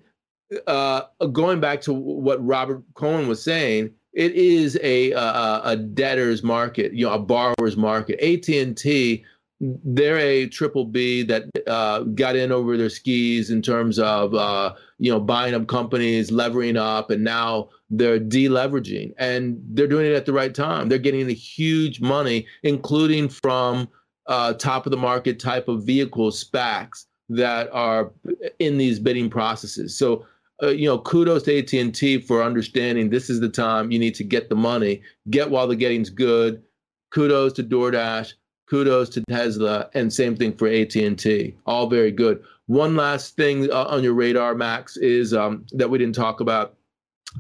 uh, 0.67 1.03
going 1.33 1.59
back 1.59 1.81
to 1.83 1.93
what 1.93 2.45
Robert 2.45 2.83
Cohen 2.95 3.27
was 3.27 3.43
saying, 3.43 3.91
it 4.13 4.33
is 4.33 4.79
a 4.83 5.13
a, 5.13 5.61
a 5.65 5.77
debtor's 5.77 6.43
market, 6.43 6.93
you 6.93 7.07
know, 7.07 7.15
a 7.15 7.19
borrower's 7.19 7.77
market. 7.77 8.21
AT 8.23 8.49
and 8.55 8.77
T, 8.77 9.25
they're 9.61 10.19
a 10.19 10.47
triple 10.49 10.85
B 10.85 11.23
that 11.23 11.45
uh, 11.67 12.01
got 12.01 12.37
in 12.37 12.53
over 12.53 12.77
their 12.77 12.91
skis 12.91 13.51
in 13.51 13.63
terms 13.63 13.99
of 13.99 14.35
uh, 14.35 14.75
you 14.99 15.11
know 15.11 15.21
buying 15.21 15.55
up 15.55 15.67
companies, 15.67 16.31
levering 16.31 16.77
up, 16.77 17.11
and 17.11 17.25
now 17.25 17.69
they're 17.91 18.21
deleveraging, 18.21 19.13
and 19.19 19.61
they're 19.71 19.87
doing 19.87 20.07
it 20.07 20.15
at 20.15 20.27
the 20.27 20.33
right 20.33 20.55
time. 20.55 20.89
They're 20.89 20.99
getting 20.99 21.27
the 21.27 21.35
huge 21.35 22.01
money, 22.01 22.47
including 22.63 23.29
from 23.29 23.89
uh, 24.27 24.55
top 24.55 24.87
of 24.87 24.91
the 24.91 24.97
market 24.97 25.39
type 25.39 25.69
of 25.69 25.85
vehicles, 25.85 26.43
SPACs 26.45 27.07
that 27.31 27.71
are 27.73 28.13
in 28.59 28.77
these 28.77 28.99
bidding 28.99 29.31
processes. 29.31 29.97
So 29.97 30.27
uh, 30.63 30.69
you 30.69 30.87
know, 30.87 30.99
kudos 30.99 31.43
to 31.45 31.59
AT 31.59 31.73
and 31.75 31.95
T 31.95 32.21
for 32.21 32.43
understanding 32.43 33.11
this 33.11 33.29
is 33.29 33.41
the 33.41 33.49
time 33.49 33.91
you 33.91 33.99
need 33.99 34.15
to 34.17 34.25
get 34.25 34.49
the 34.49 34.55
money, 34.55 35.03
get 35.31 35.51
while 35.51 35.67
the 35.67 35.77
getting's 35.77 36.11
good. 36.11 36.63
Kudos 37.11 37.53
to 37.55 37.63
DoorDash, 37.63 38.35
kudos 38.67 39.09
to 39.11 39.23
Tesla, 39.29 39.91
and 39.95 40.13
same 40.13 40.37
thing 40.37 40.53
for 40.57 40.69
AT 40.69 40.95
and 40.97 41.19
T. 41.19 41.55
All 41.67 41.87
very 41.89 42.11
good. 42.11 42.43
One 42.67 42.97
last 42.97 43.37
thing 43.37 43.71
uh, 43.71 43.85
on 43.85 44.03
your 44.03 44.15
radar, 44.15 44.55
Max, 44.55 44.97
is 44.97 45.35
um, 45.35 45.67
that 45.73 45.91
we 45.91 45.99
didn't 45.99 46.15
talk 46.15 46.41
about. 46.41 46.77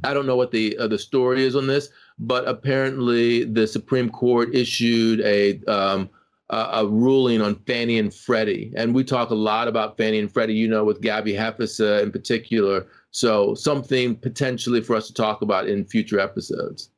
I 0.02 0.12
don't 0.12 0.26
know 0.26 0.36
what 0.36 0.50
the 0.50 0.76
uh, 0.76 0.88
the 0.88 0.98
story 0.98 1.44
is 1.44 1.56
on 1.56 1.66
this, 1.66 1.88
but 2.18 2.46
apparently 2.48 3.44
the 3.44 3.66
Supreme 3.66 4.10
Court 4.10 4.54
issued 4.54 5.20
a 5.20 5.60
um, 5.66 6.10
a 6.50 6.86
ruling 6.86 7.40
on 7.40 7.56
Fannie 7.66 7.98
and 7.98 8.12
Freddie, 8.12 8.72
and 8.76 8.94
we 8.94 9.02
talk 9.02 9.30
a 9.30 9.34
lot 9.34 9.66
about 9.66 9.96
Fannie 9.96 10.18
and 10.18 10.30
Freddie. 10.30 10.54
You 10.54 10.68
know, 10.68 10.84
with 10.84 11.00
Gabby 11.00 11.32
Hefisa 11.32 12.02
in 12.02 12.12
particular, 12.12 12.86
so 13.12 13.54
something 13.54 14.16
potentially 14.16 14.82
for 14.82 14.94
us 14.94 15.06
to 15.06 15.14
talk 15.14 15.40
about 15.40 15.68
in 15.68 15.84
future 15.84 16.20
episodes. 16.20 16.90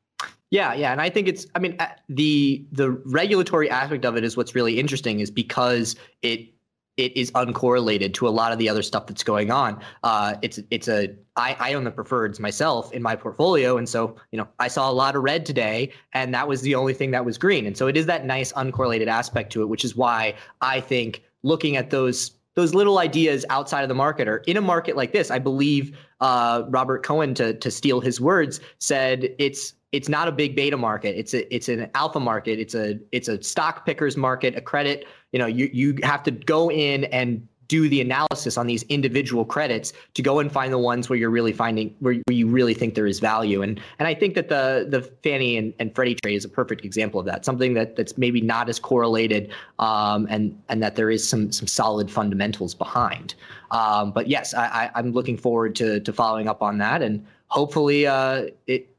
Yeah, 0.49 0.73
yeah, 0.73 0.91
and 0.93 1.01
I 1.01 1.09
think 1.09 1.27
it's. 1.27 1.45
I 1.55 1.59
mean, 1.59 1.75
uh, 1.79 1.87
the 2.07 2.65
the 2.71 2.91
regulatory 2.91 3.69
aspect 3.69 4.05
of 4.05 4.15
it 4.15 4.23
is 4.23 4.37
what's 4.37 4.55
really 4.55 4.79
interesting, 4.79 5.19
is 5.19 5.29
because 5.29 5.95
it 6.21 6.53
it 6.95 7.15
is 7.15 7.31
uncorrelated 7.31 8.13
to 8.15 8.27
a 8.27 8.29
lot 8.29 8.51
of 8.51 8.57
the 8.57 8.67
other 8.67 8.81
stuff 8.81 9.05
that's 9.07 9.23
going 9.23 9.51
on. 9.51 9.81
Uh, 10.03 10.35
it's 10.41 10.59
it's 10.71 10.87
a 10.87 11.13
I, 11.35 11.55
I 11.59 11.73
own 11.73 11.83
the 11.83 11.91
preferreds 11.91 12.39
myself 12.39 12.91
in 12.93 13.01
my 13.01 13.15
portfolio, 13.15 13.77
and 13.77 13.87
so 13.87 14.15
you 14.31 14.37
know 14.37 14.47
I 14.59 14.67
saw 14.67 14.89
a 14.89 14.93
lot 14.93 15.15
of 15.15 15.23
red 15.23 15.45
today, 15.45 15.91
and 16.13 16.33
that 16.33 16.47
was 16.47 16.61
the 16.61 16.75
only 16.75 16.93
thing 16.93 17.11
that 17.11 17.25
was 17.25 17.37
green. 17.37 17.65
And 17.65 17.77
so 17.77 17.87
it 17.87 17.97
is 17.97 18.05
that 18.07 18.25
nice 18.25 18.53
uncorrelated 18.53 19.07
aspect 19.07 19.51
to 19.53 19.61
it, 19.61 19.65
which 19.65 19.85
is 19.85 19.95
why 19.95 20.33
I 20.61 20.79
think 20.79 21.23
looking 21.43 21.77
at 21.77 21.89
those 21.89 22.31
those 22.55 22.73
little 22.73 22.97
ideas 22.97 23.45
outside 23.51 23.83
of 23.83 23.89
the 23.89 23.95
market 23.95 24.27
or 24.27 24.37
in 24.47 24.57
a 24.57 24.61
market 24.61 24.95
like 24.95 25.11
this, 25.11 25.29
I 25.29 25.37
believe 25.37 25.95
uh, 26.21 26.63
Robert 26.69 27.03
Cohen, 27.03 27.35
to 27.35 27.53
to 27.53 27.69
steal 27.69 28.01
his 28.01 28.19
words, 28.19 28.59
said 28.79 29.29
it's 29.37 29.73
it's 29.91 30.09
not 30.09 30.27
a 30.27 30.31
big 30.31 30.55
beta 30.55 30.77
market. 30.77 31.17
It's 31.17 31.33
a 31.33 31.53
it's 31.53 31.69
an 31.69 31.89
alpha 31.93 32.19
market. 32.19 32.59
It's 32.59 32.75
a 32.75 32.99
it's 33.11 33.27
a 33.27 33.41
stock 33.41 33.85
pickers 33.85 34.17
market, 34.17 34.55
a 34.55 34.61
credit. 34.61 35.05
You 35.31 35.39
know, 35.39 35.45
you 35.45 35.69
you 35.71 35.97
have 36.03 36.23
to 36.23 36.31
go 36.31 36.69
in 36.69 37.05
and 37.05 37.47
do 37.67 37.89
the 37.89 37.99
analysis 37.99 38.57
on 38.57 38.65
these 38.65 38.83
individual 38.83 39.43
credits 39.43 39.91
to 40.13 40.21
go 40.21 40.39
and 40.39 40.51
find 40.51 40.71
the 40.71 40.77
ones 40.77 41.09
where 41.09 41.19
you're 41.19 41.29
really 41.29 41.51
finding 41.51 41.93
where, 41.99 42.15
you 42.29 42.47
really 42.47 42.73
think 42.73 42.95
there 42.95 43.07
is 43.07 43.19
value. 43.19 43.61
And 43.61 43.79
and 43.99 44.07
I 44.07 44.13
think 44.13 44.35
that 44.35 44.49
the 44.49 44.87
the 44.89 45.01
Fannie 45.23 45.57
and, 45.57 45.73
and 45.79 45.93
Freddie 45.93 46.15
trade 46.15 46.35
is 46.35 46.45
a 46.45 46.49
perfect 46.49 46.85
example 46.85 47.19
of 47.19 47.25
that. 47.25 47.45
Something 47.45 47.73
that 47.73 47.95
that's 47.95 48.17
maybe 48.17 48.41
not 48.41 48.69
as 48.69 48.79
correlated, 48.79 49.51
um, 49.79 50.27
and 50.29 50.59
and 50.69 50.81
that 50.83 50.95
there 50.95 51.09
is 51.09 51.27
some 51.27 51.51
some 51.51 51.67
solid 51.67 52.09
fundamentals 52.09 52.73
behind. 52.73 53.35
Um, 53.71 54.11
but 54.11 54.27
yes, 54.27 54.53
I, 54.53 54.89
I, 54.95 54.99
am 54.99 55.11
looking 55.11 55.37
forward 55.37 55.75
to 55.75 55.99
to 55.99 56.13
following 56.13 56.47
up 56.47 56.61
on 56.61 56.77
that, 56.77 57.01
and 57.01 57.25
hopefully, 57.47 58.07
uh, 58.07 58.47
it, 58.67 58.96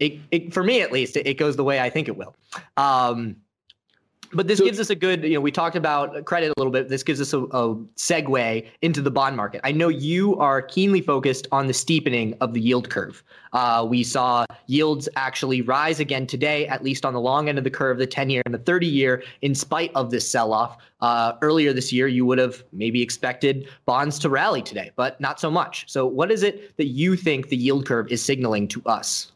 it 0.00 0.18
it 0.30 0.52
for 0.52 0.64
me 0.64 0.80
at 0.80 0.90
least, 0.90 1.16
it, 1.16 1.26
it 1.26 1.34
goes 1.34 1.56
the 1.56 1.64
way 1.64 1.80
I 1.80 1.90
think 1.90 2.08
it 2.08 2.16
will. 2.16 2.34
Um, 2.76 3.36
but 4.32 4.46
this 4.46 4.58
so, 4.58 4.64
gives 4.64 4.78
us 4.78 4.90
a 4.90 4.94
good, 4.94 5.24
you 5.24 5.34
know, 5.34 5.40
we 5.40 5.50
talked 5.50 5.74
about 5.74 6.24
credit 6.24 6.50
a 6.50 6.54
little 6.56 6.70
bit. 6.70 6.88
This 6.88 7.02
gives 7.02 7.20
us 7.20 7.32
a, 7.32 7.40
a, 7.40 7.74
segue 7.96 8.66
into 8.82 9.02
the 9.02 9.10
bond 9.10 9.36
market. 9.36 9.60
I 9.64 9.72
know 9.72 9.88
you 9.88 10.36
are 10.38 10.62
keenly 10.62 11.00
focused 11.00 11.48
on 11.50 11.66
the 11.66 11.72
steepening 11.72 12.34
of 12.40 12.54
the 12.54 12.60
yield 12.60 12.90
curve. 12.90 13.24
Uh, 13.52 13.84
we 13.88 14.04
saw 14.04 14.46
yields 14.66 15.08
actually 15.16 15.62
rise 15.62 15.98
again 15.98 16.26
today, 16.26 16.68
at 16.68 16.84
least 16.84 17.04
on 17.04 17.12
the 17.12 17.20
long 17.20 17.48
end 17.48 17.58
of 17.58 17.64
the 17.64 17.70
curve, 17.70 17.98
the 17.98 18.06
10 18.06 18.30
year 18.30 18.42
and 18.44 18.54
the 18.54 18.58
30 18.58 18.86
year, 18.86 19.22
in 19.42 19.54
spite 19.54 19.90
of 19.96 20.10
this 20.10 20.30
sell 20.30 20.52
off. 20.52 20.78
Uh, 21.00 21.32
earlier 21.42 21.72
this 21.72 21.92
year, 21.92 22.06
you 22.06 22.24
would 22.24 22.38
have 22.38 22.62
maybe 22.72 23.02
expected 23.02 23.68
bonds 23.86 24.18
to 24.18 24.28
rally 24.28 24.62
today, 24.62 24.92
but 24.94 25.20
not 25.20 25.40
so 25.40 25.50
much. 25.50 25.90
So, 25.90 26.06
what 26.06 26.30
is 26.30 26.42
it 26.42 26.76
that 26.76 26.88
you 26.88 27.16
think 27.16 27.48
the 27.48 27.56
yield 27.56 27.86
curve 27.86 28.12
is 28.12 28.22
signaling 28.22 28.68
to 28.68 28.82
us? 28.84 29.32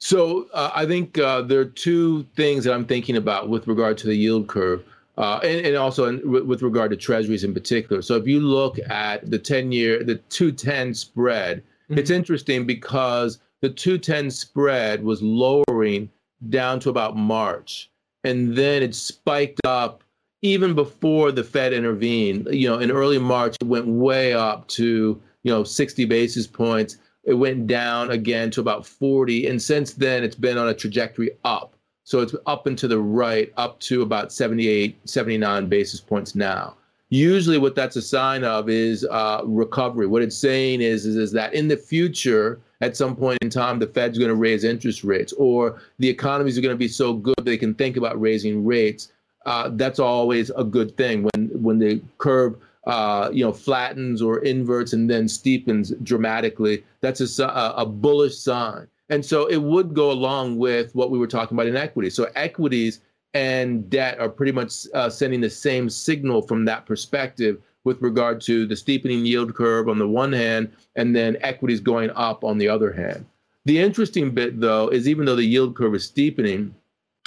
So 0.00 0.48
uh, 0.54 0.70
I 0.74 0.86
think 0.86 1.18
uh, 1.18 1.42
there 1.42 1.60
are 1.60 1.66
two 1.66 2.24
things 2.34 2.64
that 2.64 2.72
I'm 2.72 2.86
thinking 2.86 3.16
about 3.16 3.48
with 3.48 3.68
regard 3.68 3.98
to 3.98 4.06
the 4.06 4.16
yield 4.16 4.48
curve. 4.48 4.82
Uh, 5.18 5.38
and, 5.42 5.66
and, 5.66 5.76
also 5.76 6.06
in, 6.06 6.46
with 6.46 6.62
regard 6.62 6.90
to 6.90 6.96
treasuries 6.96 7.44
in 7.44 7.52
particular. 7.52 8.00
So 8.00 8.16
if 8.16 8.26
you 8.26 8.40
look 8.40 8.78
at 8.88 9.30
the 9.30 9.38
10 9.38 9.70
year, 9.70 10.02
the 10.02 10.14
210 10.14 10.94
spread, 10.94 11.58
mm-hmm. 11.58 11.98
it's 11.98 12.08
interesting 12.08 12.66
because 12.66 13.38
the 13.60 13.68
210 13.68 14.30
spread 14.30 15.04
was 15.04 15.20
lowering 15.20 16.08
down 16.48 16.80
to 16.80 16.90
about 16.90 17.16
March. 17.16 17.90
And 18.24 18.56
then 18.56 18.82
it 18.82 18.94
spiked 18.94 19.60
up 19.66 20.02
even 20.40 20.74
before 20.74 21.32
the 21.32 21.44
Fed 21.44 21.74
intervened. 21.74 22.48
You 22.50 22.68
know, 22.68 22.78
in 22.78 22.90
early 22.90 23.18
March, 23.18 23.56
it 23.60 23.66
went 23.66 23.86
way 23.86 24.32
up 24.32 24.68
to, 24.68 25.20
you 25.42 25.52
know, 25.52 25.64
60 25.64 26.06
basis 26.06 26.46
points. 26.46 26.96
It 27.24 27.34
went 27.34 27.66
down 27.66 28.10
again 28.10 28.50
to 28.52 28.60
about 28.60 28.86
40. 28.86 29.46
And 29.46 29.60
since 29.60 29.92
then, 29.92 30.24
it's 30.24 30.36
been 30.36 30.58
on 30.58 30.68
a 30.68 30.74
trajectory 30.74 31.30
up. 31.44 31.74
So 32.04 32.20
it's 32.20 32.34
up 32.46 32.66
and 32.66 32.76
to 32.78 32.88
the 32.88 32.98
right, 32.98 33.52
up 33.56 33.78
to 33.80 34.02
about 34.02 34.32
78, 34.32 34.98
79 35.08 35.68
basis 35.68 36.00
points 36.00 36.34
now. 36.34 36.76
Usually, 37.10 37.58
what 37.58 37.74
that's 37.74 37.96
a 37.96 38.02
sign 38.02 38.44
of 38.44 38.68
is 38.68 39.04
uh, 39.10 39.42
recovery. 39.44 40.06
What 40.06 40.22
it's 40.22 40.36
saying 40.36 40.80
is, 40.80 41.06
is, 41.06 41.16
is 41.16 41.32
that 41.32 41.52
in 41.54 41.66
the 41.66 41.76
future, 41.76 42.60
at 42.80 42.96
some 42.96 43.16
point 43.16 43.38
in 43.42 43.50
time, 43.50 43.78
the 43.78 43.86
Fed's 43.88 44.16
going 44.16 44.30
to 44.30 44.36
raise 44.36 44.64
interest 44.64 45.02
rates, 45.04 45.32
or 45.34 45.80
the 45.98 46.08
economies 46.08 46.56
are 46.56 46.60
going 46.60 46.74
to 46.74 46.78
be 46.78 46.88
so 46.88 47.12
good 47.12 47.34
they 47.42 47.56
can 47.56 47.74
think 47.74 47.96
about 47.96 48.20
raising 48.20 48.64
rates. 48.64 49.12
Uh, 49.44 49.70
that's 49.72 49.98
always 49.98 50.50
a 50.50 50.62
good 50.62 50.96
thing 50.96 51.28
when 51.34 51.48
when 51.62 51.78
the 51.78 52.00
curve 52.18 52.56
uh, 52.86 53.30
you 53.32 53.44
know, 53.44 53.52
flattens 53.52 54.22
or 54.22 54.38
inverts 54.38 54.92
and 54.92 55.08
then 55.10 55.24
steepens 55.24 55.92
dramatically, 56.02 56.84
that's 57.00 57.38
a, 57.38 57.74
a 57.76 57.86
bullish 57.86 58.36
sign. 58.36 58.86
And 59.08 59.24
so 59.24 59.46
it 59.46 59.60
would 59.62 59.92
go 59.92 60.12
along 60.12 60.58
with 60.58 60.94
what 60.94 61.10
we 61.10 61.18
were 61.18 61.26
talking 61.26 61.56
about 61.56 61.66
in 61.66 61.76
equities. 61.76 62.14
So 62.14 62.28
equities 62.36 63.00
and 63.34 63.88
debt 63.90 64.18
are 64.18 64.28
pretty 64.28 64.52
much 64.52 64.86
uh, 64.94 65.10
sending 65.10 65.40
the 65.40 65.50
same 65.50 65.90
signal 65.90 66.42
from 66.42 66.64
that 66.64 66.86
perspective 66.86 67.60
with 67.84 68.00
regard 68.02 68.40
to 68.42 68.66
the 68.66 68.76
steepening 68.76 69.24
yield 69.24 69.54
curve 69.54 69.88
on 69.88 69.98
the 69.98 70.06
one 70.06 70.32
hand, 70.32 70.70
and 70.96 71.16
then 71.16 71.36
equities 71.40 71.80
going 71.80 72.10
up 72.10 72.44
on 72.44 72.58
the 72.58 72.68
other 72.68 72.92
hand. 72.92 73.24
The 73.64 73.78
interesting 73.78 74.32
bit, 74.32 74.60
though, 74.60 74.88
is 74.88 75.08
even 75.08 75.24
though 75.24 75.36
the 75.36 75.44
yield 75.44 75.76
curve 75.76 75.94
is 75.94 76.04
steepening, 76.04 76.74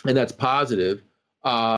and 0.06 0.16
that's 0.16 0.32
positive, 0.32 1.02
uh, 1.44 1.78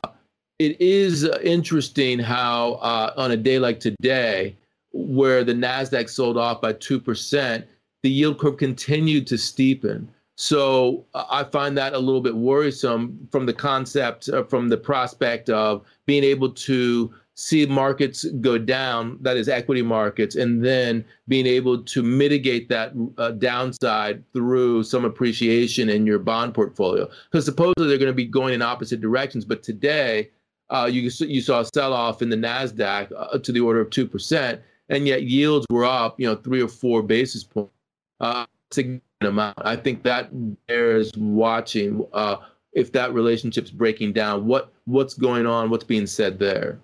it 0.58 0.80
is 0.80 1.24
interesting 1.42 2.18
how 2.18 2.74
uh, 2.74 3.12
on 3.16 3.30
a 3.30 3.36
day 3.36 3.58
like 3.58 3.80
today, 3.80 4.56
where 4.92 5.44
the 5.44 5.52
Nasdaq 5.52 6.08
sold 6.08 6.38
off 6.38 6.60
by 6.60 6.72
two 6.72 6.98
percent, 7.00 7.66
the 8.02 8.10
yield 8.10 8.38
curve 8.38 8.56
continued 8.56 9.26
to 9.28 9.34
steepen. 9.34 10.06
So 10.38 11.04
I 11.14 11.44
find 11.44 11.76
that 11.78 11.94
a 11.94 11.98
little 11.98 12.20
bit 12.20 12.36
worrisome 12.36 13.26
from 13.32 13.46
the 13.46 13.54
concept, 13.54 14.28
uh, 14.28 14.44
from 14.44 14.68
the 14.68 14.76
prospect 14.76 15.48
of 15.48 15.82
being 16.06 16.24
able 16.24 16.50
to 16.50 17.12
see 17.38 17.66
markets 17.66 18.24
go 18.40 18.56
down, 18.56 19.18
that 19.20 19.36
is 19.36 19.48
equity 19.48 19.82
markets, 19.82 20.36
and 20.36 20.64
then 20.64 21.04
being 21.28 21.46
able 21.46 21.82
to 21.82 22.02
mitigate 22.02 22.68
that 22.68 22.92
uh, 23.18 23.30
downside 23.32 24.22
through 24.32 24.82
some 24.82 25.04
appreciation 25.04 25.88
in 25.90 26.06
your 26.06 26.18
bond 26.18 26.54
portfolio. 26.54 27.08
Because 27.30 27.44
supposedly 27.44 27.88
they're 27.88 27.98
going 27.98 28.06
to 28.06 28.14
be 28.14 28.24
going 28.24 28.54
in 28.54 28.62
opposite 28.62 29.00
directions, 29.00 29.44
but 29.44 29.62
today 29.62 30.30
uh, 30.70 30.88
you 30.90 31.10
you 31.26 31.40
saw 31.40 31.60
a 31.60 31.64
sell 31.64 31.92
off 31.92 32.22
in 32.22 32.28
the 32.28 32.36
Nasdaq 32.36 33.12
uh, 33.16 33.38
to 33.38 33.52
the 33.52 33.60
order 33.60 33.80
of 33.80 33.90
two 33.90 34.06
percent, 34.06 34.60
and 34.88 35.06
yet 35.06 35.24
yields 35.24 35.66
were 35.70 35.84
up, 35.84 36.18
you 36.18 36.26
know, 36.26 36.36
three 36.36 36.62
or 36.62 36.68
four 36.68 37.02
basis 37.02 37.44
points, 37.44 37.72
uh, 38.20 38.46
significant 38.70 39.02
amount. 39.22 39.58
I 39.58 39.76
think 39.76 40.02
that 40.02 40.30
bears 40.66 41.12
watching 41.16 42.04
uh, 42.12 42.36
if 42.72 42.92
that 42.92 43.12
relationship's 43.14 43.70
breaking 43.70 44.12
down. 44.12 44.46
What 44.46 44.72
what's 44.84 45.14
going 45.14 45.46
on? 45.46 45.70
What's 45.70 45.84
being 45.84 46.06
said 46.06 46.38
there? 46.38 46.80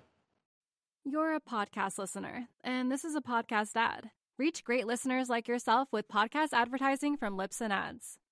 You're 1.05 1.35
a 1.35 1.41
podcast 1.41 1.97
listener, 1.97 2.47
and 2.63 2.91
this 2.91 3.03
is 3.03 3.15
a 3.15 3.21
podcast 3.21 3.75
ad. 3.75 4.11
Reach 4.39 4.63
great 4.63 4.87
listeners 4.87 5.29
like 5.29 5.47
yourself 5.47 5.89
with 5.91 6.07
podcast 6.07 6.49
advertising 6.53 7.17
from 7.17 7.37
Libsyn 7.37 7.69
Ads. 7.69 8.17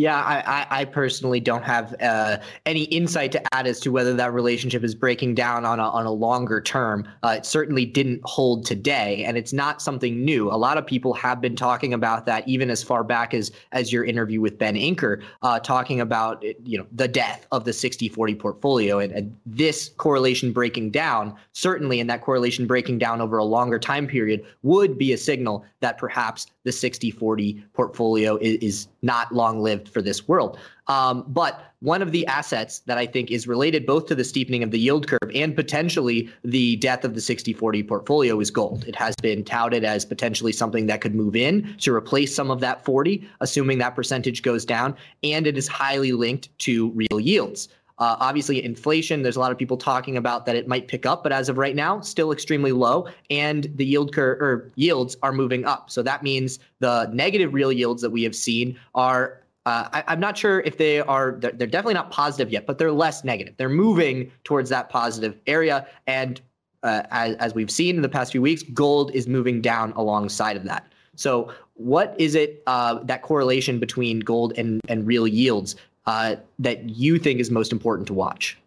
Yeah, 0.00 0.16
I, 0.16 0.66
I, 0.70 0.84
personally 0.86 1.40
don't 1.40 1.62
have 1.62 1.94
uh, 2.00 2.38
any 2.64 2.84
insight 2.84 3.32
to 3.32 3.54
add 3.54 3.66
as 3.66 3.78
to 3.80 3.92
whether 3.92 4.14
that 4.14 4.32
relationship 4.32 4.82
is 4.82 4.94
breaking 4.94 5.34
down 5.34 5.66
on 5.66 5.78
a, 5.78 5.90
on 5.90 6.06
a 6.06 6.10
longer 6.10 6.62
term. 6.62 7.06
Uh, 7.22 7.34
it 7.36 7.44
certainly 7.44 7.84
didn't 7.84 8.22
hold 8.24 8.64
today, 8.64 9.22
and 9.24 9.36
it's 9.36 9.52
not 9.52 9.82
something 9.82 10.24
new. 10.24 10.50
A 10.50 10.56
lot 10.56 10.78
of 10.78 10.86
people 10.86 11.12
have 11.12 11.42
been 11.42 11.54
talking 11.54 11.92
about 11.92 12.24
that 12.24 12.48
even 12.48 12.70
as 12.70 12.82
far 12.82 13.04
back 13.04 13.34
as 13.34 13.52
as 13.72 13.92
your 13.92 14.02
interview 14.02 14.40
with 14.40 14.56
Ben 14.56 14.74
Inker, 14.74 15.22
uh, 15.42 15.60
talking 15.60 16.00
about 16.00 16.42
you 16.64 16.78
know 16.78 16.86
the 16.92 17.06
death 17.06 17.46
of 17.52 17.66
the 17.66 17.72
60-40 17.72 18.38
portfolio, 18.38 19.00
and, 19.00 19.12
and 19.12 19.36
this 19.44 19.90
correlation 19.98 20.50
breaking 20.50 20.92
down 20.92 21.36
certainly, 21.52 22.00
and 22.00 22.08
that 22.08 22.22
correlation 22.22 22.66
breaking 22.66 22.96
down 22.96 23.20
over 23.20 23.36
a 23.36 23.44
longer 23.44 23.78
time 23.78 24.06
period 24.06 24.46
would 24.62 24.96
be 24.96 25.12
a 25.12 25.18
signal 25.18 25.62
that 25.80 25.98
perhaps 25.98 26.46
the 26.64 26.70
60-40 26.70 27.62
portfolio 27.72 28.36
is, 28.36 28.56
is 28.58 28.88
not 29.02 29.32
long 29.34 29.62
lived 29.62 29.88
for 29.88 30.02
this 30.02 30.28
world. 30.28 30.58
Um, 30.88 31.24
but 31.28 31.72
one 31.80 32.02
of 32.02 32.12
the 32.12 32.26
assets 32.26 32.80
that 32.80 32.98
I 32.98 33.06
think 33.06 33.30
is 33.30 33.46
related 33.46 33.86
both 33.86 34.06
to 34.06 34.14
the 34.14 34.24
steepening 34.24 34.62
of 34.62 34.70
the 34.70 34.78
yield 34.78 35.06
curve 35.08 35.30
and 35.34 35.54
potentially 35.54 36.30
the 36.44 36.76
death 36.76 37.04
of 37.04 37.14
the 37.14 37.20
60 37.20 37.52
40 37.52 37.82
portfolio 37.84 38.38
is 38.40 38.50
gold. 38.50 38.84
It 38.86 38.96
has 38.96 39.14
been 39.22 39.44
touted 39.44 39.84
as 39.84 40.04
potentially 40.04 40.52
something 40.52 40.86
that 40.86 41.00
could 41.00 41.14
move 41.14 41.36
in 41.36 41.76
to 41.78 41.94
replace 41.94 42.34
some 42.34 42.50
of 42.50 42.60
that 42.60 42.84
40, 42.84 43.26
assuming 43.40 43.78
that 43.78 43.94
percentage 43.94 44.42
goes 44.42 44.64
down. 44.64 44.96
And 45.22 45.46
it 45.46 45.56
is 45.56 45.68
highly 45.68 46.12
linked 46.12 46.56
to 46.60 46.90
real 46.90 47.20
yields. 47.20 47.68
Uh, 48.00 48.16
obviously, 48.18 48.64
inflation, 48.64 49.22
there's 49.22 49.36
a 49.36 49.40
lot 49.40 49.52
of 49.52 49.58
people 49.58 49.76
talking 49.76 50.16
about 50.16 50.46
that 50.46 50.56
it 50.56 50.66
might 50.66 50.88
pick 50.88 51.04
up, 51.04 51.22
but 51.22 51.32
as 51.32 51.50
of 51.50 51.58
right 51.58 51.76
now, 51.76 52.00
still 52.00 52.32
extremely 52.32 52.72
low. 52.72 53.06
And 53.28 53.70
the 53.76 53.84
yield 53.84 54.14
curve 54.14 54.40
or 54.40 54.72
yields 54.74 55.18
are 55.22 55.32
moving 55.32 55.66
up. 55.66 55.90
So 55.90 56.02
that 56.02 56.22
means 56.22 56.58
the 56.78 57.10
negative 57.12 57.52
real 57.52 57.70
yields 57.70 58.00
that 58.00 58.10
we 58.10 58.22
have 58.22 58.34
seen 58.34 58.78
are 58.94 59.40
uh, 59.66 59.88
I, 59.92 60.14
am 60.14 60.20
not 60.20 60.38
sure 60.38 60.60
if 60.60 60.78
they 60.78 61.00
are, 61.00 61.32
they're, 61.32 61.52
they're, 61.52 61.66
definitely 61.66 61.94
not 61.94 62.10
positive 62.10 62.50
yet, 62.50 62.66
but 62.66 62.78
they're 62.78 62.90
less 62.90 63.24
negative. 63.24 63.54
They're 63.58 63.68
moving 63.68 64.32
towards 64.42 64.70
that 64.70 64.88
positive 64.88 65.36
area. 65.46 65.86
And 66.06 66.40
uh, 66.82 67.02
as, 67.10 67.36
as 67.36 67.54
we've 67.54 67.70
seen 67.70 67.96
in 67.96 68.02
the 68.02 68.08
past 68.08 68.32
few 68.32 68.40
weeks, 68.40 68.62
gold 68.62 69.10
is 69.14 69.28
moving 69.28 69.60
down 69.60 69.92
alongside 69.92 70.56
of 70.56 70.64
that. 70.64 70.90
So, 71.14 71.52
what 71.74 72.14
is 72.18 72.34
it 72.34 72.62
uh, 72.66 73.02
that 73.04 73.22
correlation 73.22 73.78
between 73.78 74.20
gold 74.20 74.54
and, 74.56 74.80
and 74.88 75.06
real 75.06 75.26
yields 75.26 75.76
uh, 76.06 76.36
that 76.58 76.88
you 76.88 77.18
think 77.18 77.40
is 77.40 77.50
most 77.50 77.72
important 77.72 78.06
to 78.08 78.14
watch? 78.14 78.58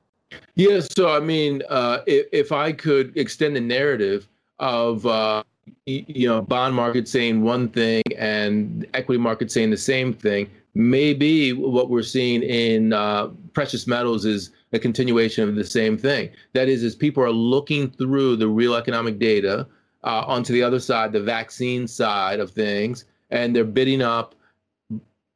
Yeah, 0.55 0.79
so 0.79 1.15
I 1.15 1.19
mean, 1.19 1.61
uh, 1.69 1.99
if, 2.07 2.27
if, 2.31 2.51
I 2.51 2.71
could 2.71 3.15
extend 3.17 3.55
the 3.55 3.61
narrative 3.61 4.27
of 4.59 5.05
uh, 5.05 5.43
you 5.85 6.27
know 6.27 6.41
bond 6.41 6.75
market 6.75 7.07
saying 7.07 7.43
one 7.43 7.69
thing 7.69 8.01
and 8.17 8.85
equity 8.93 9.19
market 9.19 9.51
saying 9.51 9.69
the 9.69 9.77
same 9.77 10.13
thing, 10.13 10.49
maybe 10.73 11.53
what 11.53 11.89
we're 11.89 12.03
seeing 12.03 12.43
in 12.43 12.93
uh, 12.93 13.27
precious 13.53 13.87
metals 13.87 14.25
is 14.25 14.51
a 14.73 14.79
continuation 14.79 15.47
of 15.47 15.55
the 15.55 15.63
same 15.63 15.97
thing. 15.97 16.29
That 16.53 16.67
is, 16.67 16.83
as 16.83 16.95
people 16.95 17.23
are 17.23 17.31
looking 17.31 17.91
through 17.91 18.37
the 18.37 18.47
real 18.47 18.75
economic 18.75 19.19
data 19.19 19.67
uh, 20.03 20.23
onto 20.25 20.53
the 20.53 20.63
other 20.63 20.79
side, 20.79 21.11
the 21.11 21.21
vaccine 21.21 21.87
side 21.87 22.39
of 22.39 22.51
things, 22.51 23.05
and 23.29 23.55
they're 23.55 23.63
bidding 23.63 24.01
up 24.01 24.35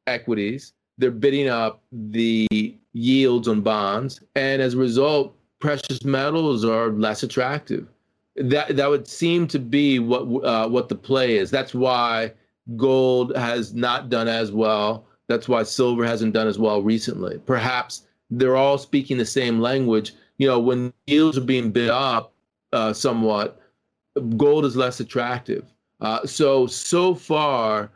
equities, 0.08 0.74
they're 0.98 1.12
bidding 1.12 1.48
up 1.48 1.82
the 1.92 2.48
yields 2.94 3.48
on 3.48 3.62
bonds, 3.62 4.22
and 4.36 4.62
as 4.62 4.74
a 4.74 4.78
result, 4.78 5.36
precious 5.60 6.04
metals 6.04 6.66
are 6.66 6.90
less 6.90 7.24
attractive. 7.24 7.88
That 8.36 8.76
that 8.76 8.90
would 8.90 9.08
seem 9.08 9.48
to 9.48 9.60
be 9.60 10.00
what 10.00 10.22
uh, 10.44 10.68
what 10.70 10.90
the 10.90 10.96
play 10.96 11.38
is. 11.38 11.50
That's 11.50 11.74
why 11.74 12.34
gold 12.76 13.36
has 13.36 13.74
not 13.74 14.10
done 14.10 14.28
as 14.28 14.52
well 14.52 15.08
that's 15.28 15.48
why 15.48 15.64
silver 15.64 16.06
hasn't 16.06 16.34
done 16.34 16.48
as 16.48 16.58
well 16.58 16.82
recently. 16.82 17.40
Perhaps 17.46 18.04
they're 18.30 18.56
all 18.56 18.78
speaking 18.78 19.18
the 19.18 19.26
same 19.26 19.60
language. 19.60 20.14
You 20.38 20.48
know, 20.48 20.60
when 20.60 20.94
yields 21.06 21.38
are 21.38 21.42
being 21.42 21.72
bid 21.72 21.90
up 21.90 22.34
uh, 22.74 22.94
somewhat, 22.94 23.62
gold 24.38 24.66
is 24.66 24.76
less 24.76 25.00
attractive. 25.00 25.66
Uh, 26.00 26.26
so 26.26 26.68
so 26.68 27.14
far, 27.14 27.92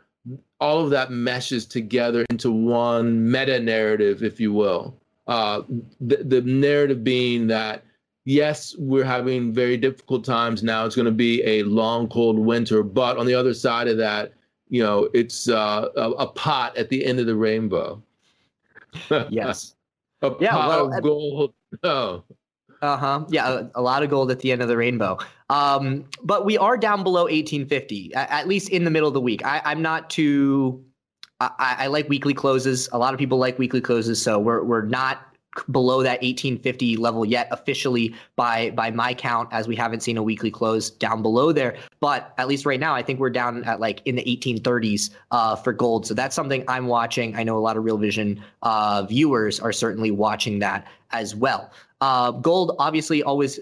all 0.60 0.84
of 0.84 0.90
that 0.90 1.10
meshes 1.10 1.66
together 1.66 2.24
into 2.30 2.50
one 2.50 3.30
meta 3.30 3.58
narrative, 3.58 4.22
if 4.22 4.38
you 4.38 4.52
will. 4.52 4.96
Uh, 5.26 5.62
the, 6.00 6.16
the 6.16 6.40
narrative 6.42 7.04
being 7.04 7.46
that 7.46 7.84
yes, 8.24 8.74
we're 8.78 9.04
having 9.04 9.52
very 9.52 9.76
difficult 9.76 10.24
times 10.24 10.62
now. 10.62 10.84
It's 10.84 10.96
going 10.96 11.06
to 11.06 11.12
be 11.12 11.42
a 11.44 11.62
long, 11.64 12.08
cold 12.08 12.38
winter, 12.38 12.82
but 12.82 13.18
on 13.18 13.26
the 13.26 13.34
other 13.34 13.54
side 13.54 13.88
of 13.88 13.96
that, 13.98 14.32
you 14.68 14.82
know, 14.82 15.08
it's 15.12 15.48
uh, 15.48 15.88
a, 15.96 16.10
a, 16.12 16.26
pot 16.26 16.76
at 16.78 16.88
the 16.88 17.04
end 17.04 17.20
of 17.20 17.26
the 17.26 17.36
rainbow. 17.36 18.02
yes. 19.28 19.74
a 20.22 20.32
yeah, 20.40 20.52
pot 20.52 20.68
well, 20.68 20.94
of 20.94 21.02
gold. 21.02 21.54
Oh. 21.84 22.22
Uh 22.82 22.96
huh. 22.96 23.24
Yeah, 23.28 23.48
a, 23.48 23.66
a, 23.76 23.82
lot 23.82 24.02
of 24.02 24.10
gold 24.10 24.32
at 24.32 24.40
the 24.40 24.50
end 24.50 24.60
of 24.60 24.66
the 24.66 24.76
rainbow. 24.76 25.16
Um, 25.48 26.04
but 26.24 26.44
we 26.44 26.58
are 26.58 26.76
down 26.76 27.04
below 27.04 27.22
1850, 27.22 28.12
at, 28.14 28.48
least 28.48 28.70
in 28.70 28.82
the 28.82 28.90
middle 28.90 29.06
of 29.06 29.14
the 29.14 29.20
week. 29.20 29.44
I, 29.46 29.70
am 29.70 29.82
not 29.82 30.10
too. 30.10 30.84
I, 31.38 31.76
I 31.78 31.86
like 31.86 32.08
weekly 32.08 32.34
closes. 32.34 32.88
A 32.92 32.98
lot 32.98 33.14
of 33.14 33.20
people 33.20 33.38
like 33.38 33.56
weekly 33.56 33.80
closes, 33.80 34.20
so 34.20 34.38
we're 34.40 34.64
we're 34.64 34.82
not 34.82 35.32
below 35.70 36.02
that 36.02 36.22
1850 36.22 36.96
level 36.96 37.26
yet 37.26 37.46
officially 37.50 38.14
by 38.36 38.70
by 38.70 38.90
my 38.90 39.12
count 39.12 39.48
as 39.52 39.68
we 39.68 39.76
haven't 39.76 40.00
seen 40.00 40.16
a 40.16 40.22
weekly 40.22 40.50
close 40.50 40.88
down 40.88 41.20
below 41.20 41.52
there 41.52 41.76
but 42.00 42.32
at 42.38 42.48
least 42.48 42.64
right 42.64 42.80
now 42.80 42.94
i 42.94 43.02
think 43.02 43.20
we're 43.20 43.28
down 43.28 43.62
at 43.64 43.78
like 43.78 44.00
in 44.06 44.16
the 44.16 44.24
1830s 44.24 45.10
uh, 45.30 45.54
for 45.54 45.74
gold 45.74 46.06
so 46.06 46.14
that's 46.14 46.34
something 46.34 46.64
i'm 46.68 46.86
watching 46.86 47.36
i 47.36 47.42
know 47.42 47.58
a 47.58 47.60
lot 47.60 47.76
of 47.76 47.84
real 47.84 47.98
vision 47.98 48.42
uh, 48.62 49.04
viewers 49.06 49.60
are 49.60 49.72
certainly 49.72 50.10
watching 50.10 50.58
that 50.58 50.86
as 51.10 51.36
well 51.36 51.70
uh, 52.02 52.32
gold 52.32 52.74
obviously 52.80 53.22
always 53.22 53.60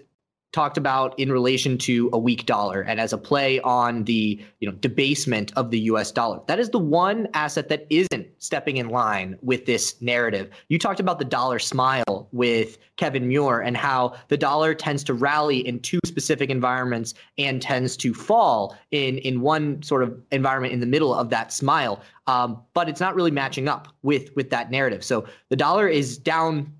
talked 0.52 0.76
about 0.76 1.16
in 1.18 1.30
relation 1.30 1.78
to 1.78 2.10
a 2.12 2.18
weak 2.18 2.46
dollar 2.46 2.80
and 2.80 2.98
as 2.98 3.12
a 3.12 3.18
play 3.18 3.60
on 3.60 4.02
the 4.04 4.42
you 4.58 4.68
know 4.68 4.74
debasement 4.78 5.52
of 5.56 5.70
the 5.70 5.78
US 5.80 6.10
dollar. 6.10 6.40
That 6.46 6.58
is 6.58 6.70
the 6.70 6.78
one 6.78 7.28
asset 7.34 7.68
that 7.68 7.86
isn't 7.90 8.26
stepping 8.38 8.78
in 8.78 8.88
line 8.88 9.38
with 9.42 9.66
this 9.66 10.00
narrative. 10.00 10.50
You 10.68 10.78
talked 10.78 11.00
about 11.00 11.18
the 11.18 11.24
dollar 11.24 11.58
smile 11.58 12.28
with 12.32 12.78
Kevin 12.96 13.28
Muir 13.28 13.60
and 13.60 13.76
how 13.76 14.14
the 14.28 14.38
dollar 14.38 14.74
tends 14.74 15.04
to 15.04 15.14
rally 15.14 15.58
in 15.58 15.78
two 15.78 16.00
specific 16.06 16.48
environments 16.48 17.12
and 17.36 17.60
tends 17.60 17.94
to 17.98 18.14
fall 18.14 18.74
in 18.90 19.18
in 19.18 19.42
one 19.42 19.82
sort 19.82 20.02
of 20.02 20.18
environment 20.32 20.72
in 20.72 20.80
the 20.80 20.86
middle 20.86 21.14
of 21.14 21.28
that 21.28 21.52
smile. 21.52 22.00
Um, 22.26 22.62
but 22.72 22.88
it's 22.88 23.00
not 23.00 23.14
really 23.14 23.30
matching 23.30 23.68
up 23.68 23.88
with 24.02 24.34
with 24.34 24.48
that 24.48 24.70
narrative. 24.70 25.04
So 25.04 25.26
the 25.50 25.56
dollar 25.56 25.86
is 25.86 26.16
down 26.16 26.72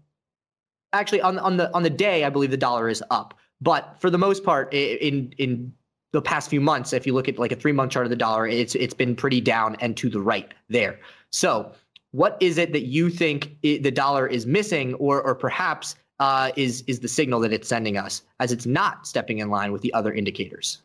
actually 0.93 1.21
on 1.21 1.39
on 1.39 1.57
the 1.57 1.73
on 1.75 1.83
the 1.83 1.91
day 1.91 2.25
I 2.25 2.31
believe 2.31 2.51
the 2.51 2.57
dollar 2.57 2.89
is 2.89 3.03
up 3.11 3.35
but 3.61 3.97
for 3.99 4.11
the 4.11 4.19
most 4.19 4.45
part, 4.45 4.73
in 4.73 5.33
in 5.39 5.73
the 6.13 6.23
past 6.23 6.51
few 6.51 6.61
months, 6.61 6.93
if 6.93 7.07
you 7.07 7.15
look 7.15 7.29
at 7.29 7.39
like 7.39 7.53
a 7.53 7.57
three 7.57 7.73
month 7.73 7.93
chart 7.93 8.07
of 8.07 8.11
the 8.11 8.17
dollar, 8.17 8.47
it's 8.47 8.75
it's 8.75 8.95
been 8.95 9.15
pretty 9.15 9.41
down 9.41 9.77
and 9.81 9.97
to 9.99 10.09
the 10.09 10.21
right 10.21 10.53
there. 10.69 10.99
So, 11.31 11.73
what 12.13 12.37
is 12.41 12.59
it 12.59 12.73
that 12.73 12.87
you 12.87 13.11
think 13.11 13.57
it, 13.63 13.83
the 13.83 13.91
dollar 13.91 14.27
is 14.27 14.47
missing, 14.47 14.95
or 14.95 15.23
or 15.23 15.35
perhaps 15.35 15.97
uh, 16.19 16.53
is 16.57 16.83
is 16.87 17.01
the 17.01 17.09
signal 17.09 17.41
that 17.41 17.53
it's 17.53 17.69
sending 17.69 17.97
us 17.97 18.23
as 18.41 18.51
it's 18.51 18.67
not 18.67 19.07
stepping 19.07 19.39
in 19.39 19.51
line 19.51 19.73
with 19.73 19.83
the 19.83 19.93
other 19.93 20.13
indicators? 20.13 20.79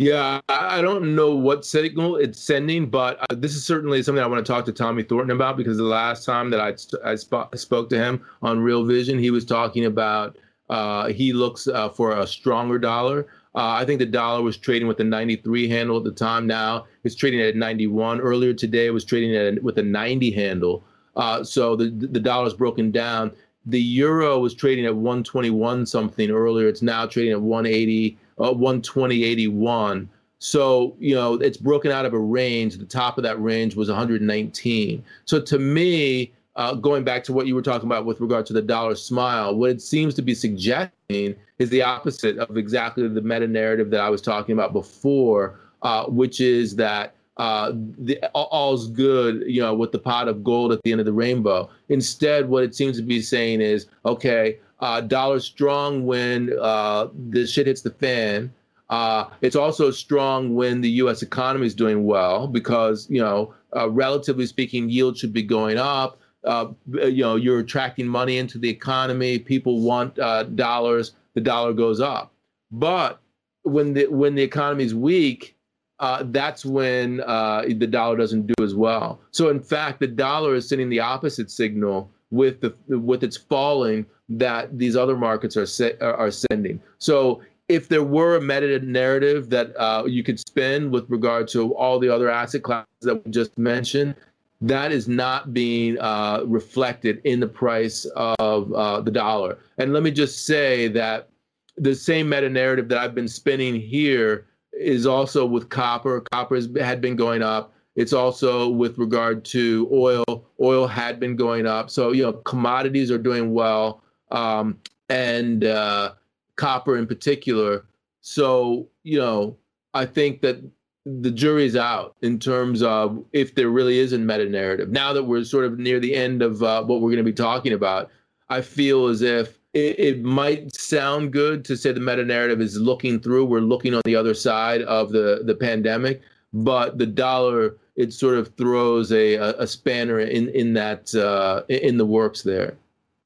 Yeah, 0.00 0.40
I 0.48 0.80
don't 0.80 1.14
know 1.14 1.36
what 1.36 1.62
signal 1.62 2.16
it's 2.16 2.40
sending, 2.40 2.88
but 2.88 3.18
uh, 3.20 3.34
this 3.36 3.54
is 3.54 3.66
certainly 3.66 4.02
something 4.02 4.24
I 4.24 4.26
want 4.26 4.42
to 4.42 4.50
talk 4.50 4.64
to 4.64 4.72
Tommy 4.72 5.02
Thornton 5.02 5.36
about 5.36 5.58
because 5.58 5.76
the 5.76 5.82
last 5.82 6.24
time 6.24 6.48
that 6.48 6.58
I, 6.58 6.68
I 7.04 7.16
sp- 7.20 7.52
spoke 7.56 7.90
to 7.90 7.98
him 7.98 8.24
on 8.40 8.60
Real 8.60 8.86
Vision, 8.86 9.18
he 9.18 9.30
was 9.30 9.44
talking 9.44 9.84
about 9.84 10.38
uh, 10.70 11.08
he 11.08 11.34
looks 11.34 11.68
uh, 11.68 11.90
for 11.90 12.12
a 12.12 12.26
stronger 12.26 12.78
dollar. 12.78 13.26
Uh, 13.54 13.76
I 13.76 13.84
think 13.84 13.98
the 13.98 14.06
dollar 14.06 14.40
was 14.40 14.56
trading 14.56 14.88
with 14.88 15.00
a 15.00 15.04
93 15.04 15.68
handle 15.68 15.98
at 15.98 16.04
the 16.04 16.12
time. 16.12 16.46
Now 16.46 16.86
it's 17.04 17.14
trading 17.14 17.42
at 17.42 17.54
91. 17.54 18.22
Earlier 18.22 18.54
today, 18.54 18.86
it 18.86 18.94
was 18.94 19.04
trading 19.04 19.36
at 19.36 19.62
with 19.62 19.76
a 19.76 19.82
90 19.82 20.30
handle. 20.30 20.82
Uh, 21.14 21.44
so 21.44 21.76
the 21.76 21.90
the 21.90 22.20
dollar's 22.20 22.54
broken 22.54 22.90
down. 22.90 23.32
The 23.66 23.80
euro 23.80 24.38
was 24.38 24.54
trading 24.54 24.86
at 24.86 24.94
121 24.94 25.86
something 25.86 26.30
earlier. 26.30 26.68
It's 26.68 26.82
now 26.82 27.06
trading 27.06 27.32
at 27.32 27.40
180, 27.40 28.18
uh, 28.38 28.52
120.81. 28.52 30.08
So 30.38 30.96
you 30.98 31.14
know 31.14 31.34
it's 31.34 31.58
broken 31.58 31.92
out 31.92 32.06
of 32.06 32.14
a 32.14 32.18
range. 32.18 32.78
The 32.78 32.86
top 32.86 33.18
of 33.18 33.24
that 33.24 33.40
range 33.40 33.76
was 33.76 33.88
119. 33.88 35.04
So 35.26 35.40
to 35.40 35.58
me, 35.58 36.32
uh, 36.56 36.74
going 36.74 37.04
back 37.04 37.22
to 37.24 37.32
what 37.32 37.46
you 37.46 37.54
were 37.54 37.62
talking 37.62 37.86
about 37.86 38.06
with 38.06 38.20
regard 38.20 38.46
to 38.46 38.52
the 38.52 38.62
dollar 38.62 38.94
smile, 38.94 39.54
what 39.54 39.70
it 39.70 39.82
seems 39.82 40.14
to 40.14 40.22
be 40.22 40.34
suggesting 40.34 41.36
is 41.58 41.70
the 41.70 41.82
opposite 41.82 42.38
of 42.38 42.56
exactly 42.56 43.06
the 43.06 43.20
meta 43.20 43.46
narrative 43.46 43.90
that 43.90 44.00
I 44.00 44.08
was 44.08 44.22
talking 44.22 44.54
about 44.54 44.72
before, 44.72 45.60
uh, 45.82 46.06
which 46.06 46.40
is 46.40 46.74
that 46.76 47.14
uh, 47.40 47.72
the, 48.08 48.16
all's 48.34 48.84
good, 48.90 49.32
you 49.46 49.62
know, 49.64 49.74
with 49.80 49.92
the 49.92 50.02
pot 50.10 50.28
of 50.28 50.36
gold 50.50 50.70
at 50.72 50.80
the 50.82 50.90
end 50.92 51.00
of 51.00 51.06
the 51.06 51.18
rainbow. 51.24 51.68
Instead, 51.88 52.40
what 52.52 52.62
it 52.66 52.74
seems 52.74 52.96
to 52.98 53.02
be 53.14 53.20
saying 53.22 53.58
is, 53.74 53.86
okay, 54.04 54.58
uh, 54.80 55.00
dollar 55.00 55.40
strong 55.40 56.04
when 56.10 56.38
uh, 56.60 57.08
the 57.30 57.46
shit 57.46 57.66
hits 57.66 57.82
the 57.82 57.94
fan, 58.04 58.52
Uh, 58.90 59.24
it's 59.40 59.54
also 59.54 59.90
strong 59.92 60.56
when 60.56 60.80
the 60.80 60.90
U.S. 61.02 61.22
economy 61.22 61.64
is 61.64 61.76
doing 61.76 62.04
well 62.04 62.48
because, 62.48 63.08
you 63.08 63.20
know, 63.20 63.54
uh, 63.76 63.88
relatively 63.88 64.46
speaking, 64.46 64.90
yield 64.90 65.16
should 65.16 65.32
be 65.32 65.44
going 65.44 65.78
up. 65.78 66.18
Uh, 66.42 66.66
you 66.92 67.22
know, 67.22 67.36
you're 67.36 67.60
attracting 67.60 68.08
money 68.08 68.36
into 68.36 68.58
the 68.58 68.68
economy. 68.68 69.38
People 69.38 69.80
want 69.80 70.18
uh, 70.18 70.42
dollars. 70.42 71.12
The 71.34 71.40
dollar 71.40 71.72
goes 71.72 72.00
up. 72.00 72.32
But 72.72 73.20
when 73.62 73.94
the 73.94 74.06
when 74.08 74.34
the 74.34 74.42
economy 74.42 74.84
is 74.84 74.94
weak, 74.94 75.54
uh, 76.00 76.24
that's 76.26 76.64
when 76.64 77.20
uh, 77.20 77.62
the 77.68 77.86
dollar 77.86 78.16
doesn't 78.16 78.46
do 78.46 78.64
as 78.64 78.74
well. 78.74 79.20
So 79.30 79.48
in 79.48 79.60
fact, 79.60 80.00
the 80.00 80.06
dollar 80.06 80.54
is 80.54 80.68
sending 80.68 80.88
the 80.88 81.00
opposite 81.00 81.50
signal 81.50 82.10
with 82.30 82.60
the 82.60 82.74
with 82.98 83.22
its 83.22 83.36
falling 83.36 84.06
that 84.28 84.78
these 84.78 84.96
other 84.96 85.16
markets 85.16 85.56
are 85.56 85.96
are 86.02 86.30
sending. 86.30 86.80
So 86.98 87.42
if 87.68 87.88
there 87.88 88.02
were 88.02 88.36
a 88.36 88.40
meta 88.40 88.80
narrative 88.80 89.50
that 89.50 89.76
uh, 89.76 90.04
you 90.04 90.24
could 90.24 90.40
spin 90.40 90.90
with 90.90 91.08
regard 91.08 91.46
to 91.48 91.72
all 91.74 92.00
the 92.00 92.08
other 92.08 92.28
asset 92.28 92.62
classes 92.62 92.88
that 93.02 93.24
we 93.24 93.30
just 93.30 93.56
mentioned, 93.58 94.16
that 94.60 94.90
is 94.90 95.06
not 95.06 95.54
being 95.54 95.98
uh, 96.00 96.42
reflected 96.46 97.20
in 97.24 97.40
the 97.40 97.46
price 97.46 98.06
of 98.16 98.72
uh, 98.72 99.00
the 99.00 99.10
dollar. 99.10 99.58
And 99.78 99.92
let 99.92 100.02
me 100.02 100.10
just 100.10 100.46
say 100.46 100.88
that 100.88 101.28
the 101.76 101.94
same 101.94 102.28
meta 102.28 102.48
narrative 102.48 102.88
that 102.88 102.98
I've 102.98 103.14
been 103.14 103.28
spinning 103.28 103.74
here 103.80 104.46
is 104.72 105.06
also 105.06 105.44
with 105.44 105.68
copper. 105.68 106.20
Copper 106.32 106.54
has, 106.54 106.68
had 106.78 107.00
been 107.00 107.16
going 107.16 107.42
up. 107.42 107.72
It's 107.96 108.12
also 108.12 108.68
with 108.68 108.98
regard 108.98 109.44
to 109.46 109.88
oil. 109.92 110.24
Oil 110.60 110.86
had 110.86 111.20
been 111.20 111.36
going 111.36 111.66
up. 111.66 111.90
So, 111.90 112.12
you 112.12 112.22
know, 112.22 112.32
commodities 112.32 113.10
are 113.10 113.18
doing 113.18 113.52
well. 113.52 114.02
Um, 114.30 114.78
and 115.08 115.64
uh, 115.64 116.12
copper 116.56 116.96
in 116.96 117.06
particular. 117.06 117.84
So, 118.20 118.88
you 119.02 119.18
know, 119.18 119.56
I 119.92 120.06
think 120.06 120.40
that 120.42 120.62
the 121.04 121.30
jury's 121.30 121.76
out 121.76 122.14
in 122.22 122.38
terms 122.38 122.82
of 122.82 123.24
if 123.32 123.54
there 123.54 123.70
really 123.70 123.98
is 123.98 124.12
a 124.12 124.18
meta 124.18 124.48
narrative. 124.48 124.90
Now 124.90 125.12
that 125.12 125.24
we're 125.24 125.44
sort 125.44 125.64
of 125.64 125.78
near 125.78 125.98
the 125.98 126.14
end 126.14 126.42
of 126.42 126.62
uh, 126.62 126.84
what 126.84 127.00
we're 127.00 127.10
going 127.10 127.16
to 127.16 127.24
be 127.24 127.32
talking 127.32 127.72
about, 127.72 128.10
I 128.48 128.60
feel 128.60 129.06
as 129.06 129.22
if 129.22 129.59
it, 129.74 129.98
it, 129.98 130.22
might 130.22 130.74
sound 130.74 131.32
good 131.32 131.64
to 131.66 131.76
say 131.76 131.92
the 131.92 132.00
meta 132.00 132.24
narrative 132.24 132.60
is 132.60 132.78
looking 132.78 133.20
through. 133.20 133.44
We're 133.44 133.60
looking 133.60 133.94
on 133.94 134.02
the 134.04 134.16
other 134.16 134.34
side 134.34 134.82
of 134.82 135.12
the 135.12 135.42
the 135.44 135.54
pandemic, 135.54 136.22
but 136.52 136.98
the 136.98 137.06
dollar 137.06 137.76
it 137.96 138.12
sort 138.12 138.36
of 138.36 138.54
throws 138.56 139.12
a 139.12 139.34
a, 139.34 139.66
spanner 139.66 140.20
in 140.20 140.48
in 140.48 140.72
that 140.74 141.14
uh, 141.14 141.62
in 141.68 141.98
the 141.98 142.06
works 142.06 142.42
there. 142.42 142.76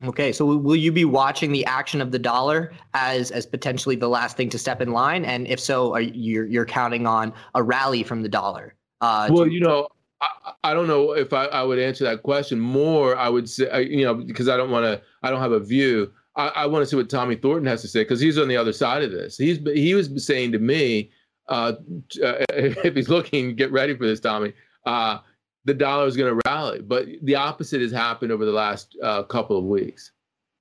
Okay, 0.04 0.32
so 0.32 0.44
will 0.44 0.76
you 0.76 0.92
be 0.92 1.06
watching 1.06 1.52
the 1.52 1.64
action 1.64 2.02
of 2.02 2.10
the 2.10 2.18
dollar 2.18 2.72
as 2.92 3.30
as 3.30 3.46
potentially 3.46 3.96
the 3.96 4.08
last 4.08 4.36
thing 4.36 4.50
to 4.50 4.58
step 4.58 4.82
in 4.82 4.92
line? 4.92 5.24
And 5.24 5.46
if 5.46 5.58
so, 5.58 5.94
are 5.94 6.00
you 6.00 6.44
you're 6.44 6.66
counting 6.66 7.06
on 7.06 7.32
a 7.54 7.62
rally 7.62 8.02
from 8.02 8.22
the 8.22 8.28
dollar? 8.28 8.74
Uh, 9.00 9.28
well, 9.30 9.46
you 9.46 9.60
know, 9.60 9.88
I, 10.20 10.52
I, 10.64 10.74
don't 10.74 10.86
know 10.86 11.12
if 11.12 11.32
I, 11.32 11.46
I 11.46 11.62
would 11.62 11.78
answer 11.78 12.04
that 12.04 12.22
question. 12.22 12.58
More, 12.58 13.16
I 13.16 13.28
would 13.28 13.48
say, 13.48 13.86
you 13.86 14.04
know, 14.04 14.14
because 14.14 14.48
I 14.48 14.56
don't 14.56 14.70
want 14.70 14.84
to, 14.84 15.02
I 15.22 15.30
don't 15.30 15.40
have 15.40 15.52
a 15.52 15.60
view. 15.60 16.10
I, 16.36 16.48
I 16.48 16.66
want 16.66 16.82
to 16.82 16.86
see 16.86 16.96
what 16.96 17.08
Tommy 17.08 17.36
Thornton 17.36 17.66
has 17.66 17.82
to 17.82 17.88
say 17.88 18.02
because 18.02 18.20
he's 18.20 18.38
on 18.38 18.48
the 18.48 18.56
other 18.56 18.72
side 18.72 19.02
of 19.02 19.10
this. 19.10 19.36
He's 19.36 19.58
he 19.58 19.94
was 19.94 20.24
saying 20.24 20.52
to 20.52 20.58
me, 20.58 21.10
uh, 21.48 21.74
if 22.16 22.94
he's 22.94 23.08
looking, 23.08 23.54
get 23.54 23.70
ready 23.72 23.96
for 23.96 24.06
this, 24.06 24.20
Tommy. 24.20 24.52
Uh, 24.86 25.18
the 25.64 25.74
dollar 25.74 26.06
is 26.06 26.16
going 26.16 26.34
to 26.34 26.40
rally. 26.46 26.80
But 26.80 27.06
the 27.22 27.36
opposite 27.36 27.80
has 27.80 27.92
happened 27.92 28.32
over 28.32 28.44
the 28.44 28.52
last 28.52 28.96
uh, 29.02 29.22
couple 29.24 29.56
of 29.56 29.64
weeks. 29.64 30.12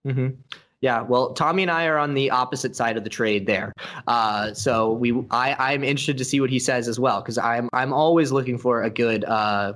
Mm-hmm. 0.08 0.30
Yeah, 0.82 1.02
well, 1.02 1.32
Tommy 1.32 1.64
and 1.64 1.72
I 1.72 1.86
are 1.86 1.98
on 1.98 2.14
the 2.14 2.30
opposite 2.30 2.76
side 2.76 2.98
of 2.98 3.06
the 3.06 3.10
trade 3.10 3.46
there. 3.46 3.72
Uh, 4.06 4.54
so 4.54 4.92
we, 4.92 5.14
I, 5.32 5.56
I'm 5.72 5.82
interested 5.82 6.18
to 6.18 6.26
see 6.26 6.42
what 6.42 6.50
he 6.50 6.60
says 6.60 6.90
as 6.90 7.00
well 7.00 7.22
because 7.22 7.38
I'm, 7.38 7.70
I'm 7.72 7.94
always 7.94 8.34
looking 8.34 8.58
for 8.58 8.84
a 8.84 8.90
good 8.90 9.24
uh, 9.24 9.74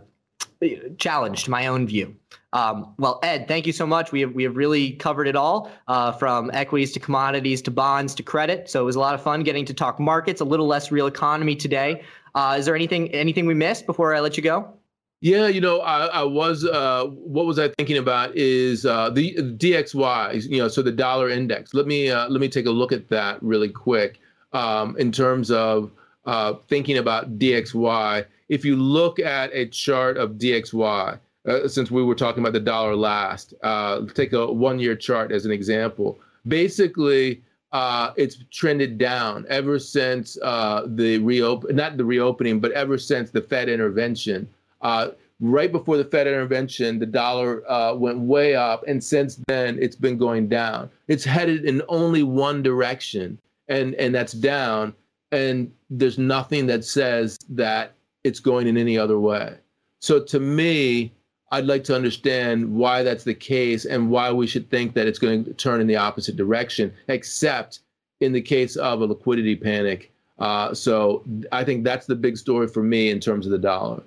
challenge 0.97 1.43
to 1.45 1.51
my 1.51 1.67
own 1.67 1.87
view. 1.87 2.15
Um, 2.53 2.93
well, 2.97 3.19
Ed, 3.23 3.47
thank 3.47 3.67
you 3.67 3.73
so 3.73 3.85
much. 3.85 4.11
We 4.11 4.21
have 4.21 4.33
we 4.33 4.43
have 4.43 4.55
really 4.55 4.93
covered 4.93 5.27
it 5.27 5.35
all, 5.35 5.71
uh, 5.87 6.11
from 6.13 6.49
equities 6.53 6.91
to 6.93 6.99
commodities 6.99 7.61
to 7.63 7.71
bonds 7.71 8.15
to 8.15 8.23
credit. 8.23 8.69
So 8.69 8.81
it 8.81 8.85
was 8.85 8.95
a 8.95 8.99
lot 8.99 9.13
of 9.13 9.21
fun 9.21 9.43
getting 9.43 9.65
to 9.65 9.73
talk 9.73 9.99
markets, 9.99 10.41
a 10.41 10.45
little 10.45 10.67
less 10.67 10.91
real 10.91 11.07
economy 11.07 11.55
today. 11.55 12.03
Uh, 12.35 12.55
is 12.57 12.65
there 12.65 12.75
anything 12.75 13.09
anything 13.11 13.45
we 13.45 13.53
missed 13.53 13.85
before 13.85 14.15
I 14.15 14.19
let 14.19 14.37
you 14.37 14.43
go? 14.43 14.73
Yeah, 15.19 15.47
you 15.47 15.61
know, 15.61 15.81
I, 15.81 16.05
I 16.05 16.23
was. 16.23 16.63
Uh, 16.63 17.05
what 17.05 17.47
was 17.47 17.57
I 17.57 17.69
thinking 17.69 17.97
about? 17.97 18.35
Is 18.35 18.85
uh, 18.85 19.09
the 19.09 19.33
DXY? 19.35 20.49
You 20.49 20.59
know, 20.59 20.67
so 20.67 20.83
the 20.83 20.91
dollar 20.91 21.29
index. 21.29 21.73
Let 21.73 21.87
me 21.87 22.11
uh, 22.11 22.29
let 22.29 22.39
me 22.39 22.47
take 22.47 22.67
a 22.67 22.71
look 22.71 22.91
at 22.91 23.07
that 23.09 23.41
really 23.41 23.69
quick. 23.69 24.19
Um, 24.53 24.95
in 24.97 25.11
terms 25.11 25.51
of 25.51 25.91
uh, 26.25 26.53
thinking 26.67 26.97
about 26.97 27.39
DXY, 27.39 28.25
if 28.49 28.63
you 28.63 28.75
look 28.75 29.19
at 29.19 29.49
a 29.53 29.65
chart 29.67 30.17
of 30.17 30.31
DXY, 30.31 31.19
uh, 31.47 31.67
since 31.67 31.89
we 31.89 32.03
were 32.03 32.15
talking 32.15 32.43
about 32.43 32.53
the 32.53 32.59
dollar 32.59 32.95
last, 32.95 33.53
uh, 33.63 34.01
take 34.13 34.33
a 34.33 34.51
one-year 34.51 34.95
chart 34.95 35.31
as 35.31 35.45
an 35.45 35.51
example. 35.51 36.19
Basically, 36.47 37.41
uh, 37.71 38.11
it's 38.15 38.43
trended 38.51 38.97
down 38.97 39.45
ever 39.49 39.79
since 39.79 40.37
uh, 40.41 40.83
the 40.87 41.19
reopen, 41.19 41.75
not 41.75 41.97
the 41.97 42.05
reopening, 42.05 42.59
but 42.59 42.71
ever 42.71 42.97
since 42.97 43.31
the 43.31 43.41
Fed 43.41 43.69
intervention. 43.69 44.47
Uh, 44.81 45.09
right 45.39 45.71
before 45.71 45.97
the 45.97 46.05
Fed 46.05 46.27
intervention, 46.27 46.99
the 46.99 47.05
dollar 47.05 47.69
uh, 47.69 47.93
went 47.93 48.19
way 48.19 48.55
up, 48.55 48.83
and 48.87 49.03
since 49.03 49.35
then 49.47 49.77
it's 49.81 49.95
been 49.95 50.17
going 50.17 50.47
down. 50.47 50.89
It's 51.07 51.23
headed 51.23 51.65
in 51.65 51.81
only 51.87 52.23
one 52.23 52.63
direction, 52.63 53.37
and 53.67 53.93
and 53.95 54.15
that's 54.15 54.33
down. 54.33 54.93
And 55.33 55.71
there's 55.89 56.17
nothing 56.17 56.67
that 56.67 56.85
says 56.85 57.37
that 57.49 57.96
it's 58.27 58.39
going 58.39 58.67
in 58.67 58.77
any 58.77 58.97
other 58.97 59.19
way. 59.19 59.57
So 59.99 60.23
to 60.25 60.39
me, 60.39 61.13
I'd 61.51 61.65
like 61.65 61.83
to 61.85 61.95
understand 61.95 62.75
why 62.75 63.03
that's 63.03 63.23
the 63.23 63.33
case 63.33 63.85
and 63.85 64.09
why 64.11 64.31
we 64.31 64.47
should 64.47 64.69
think 64.69 64.93
that 64.95 65.07
it's 65.07 65.19
going 65.19 65.45
to 65.45 65.53
turn 65.53 65.79
in 65.79 65.87
the 65.87 65.95
opposite 65.95 66.35
direction, 66.35 66.93
except 67.07 67.79
in 68.19 68.33
the 68.33 68.41
case 68.41 68.75
of 68.75 69.01
a 69.01 69.05
liquidity 69.05 69.55
panic. 69.55 70.11
Uh, 70.39 70.73
so 70.73 71.23
I 71.51 71.63
think 71.63 71.83
that's 71.83 72.05
the 72.05 72.15
big 72.15 72.37
story 72.37 72.67
for 72.67 72.83
me 72.83 73.09
in 73.09 73.19
terms 73.19 73.45
of 73.45 73.51
the 73.51 73.57
dollar. 73.57 74.03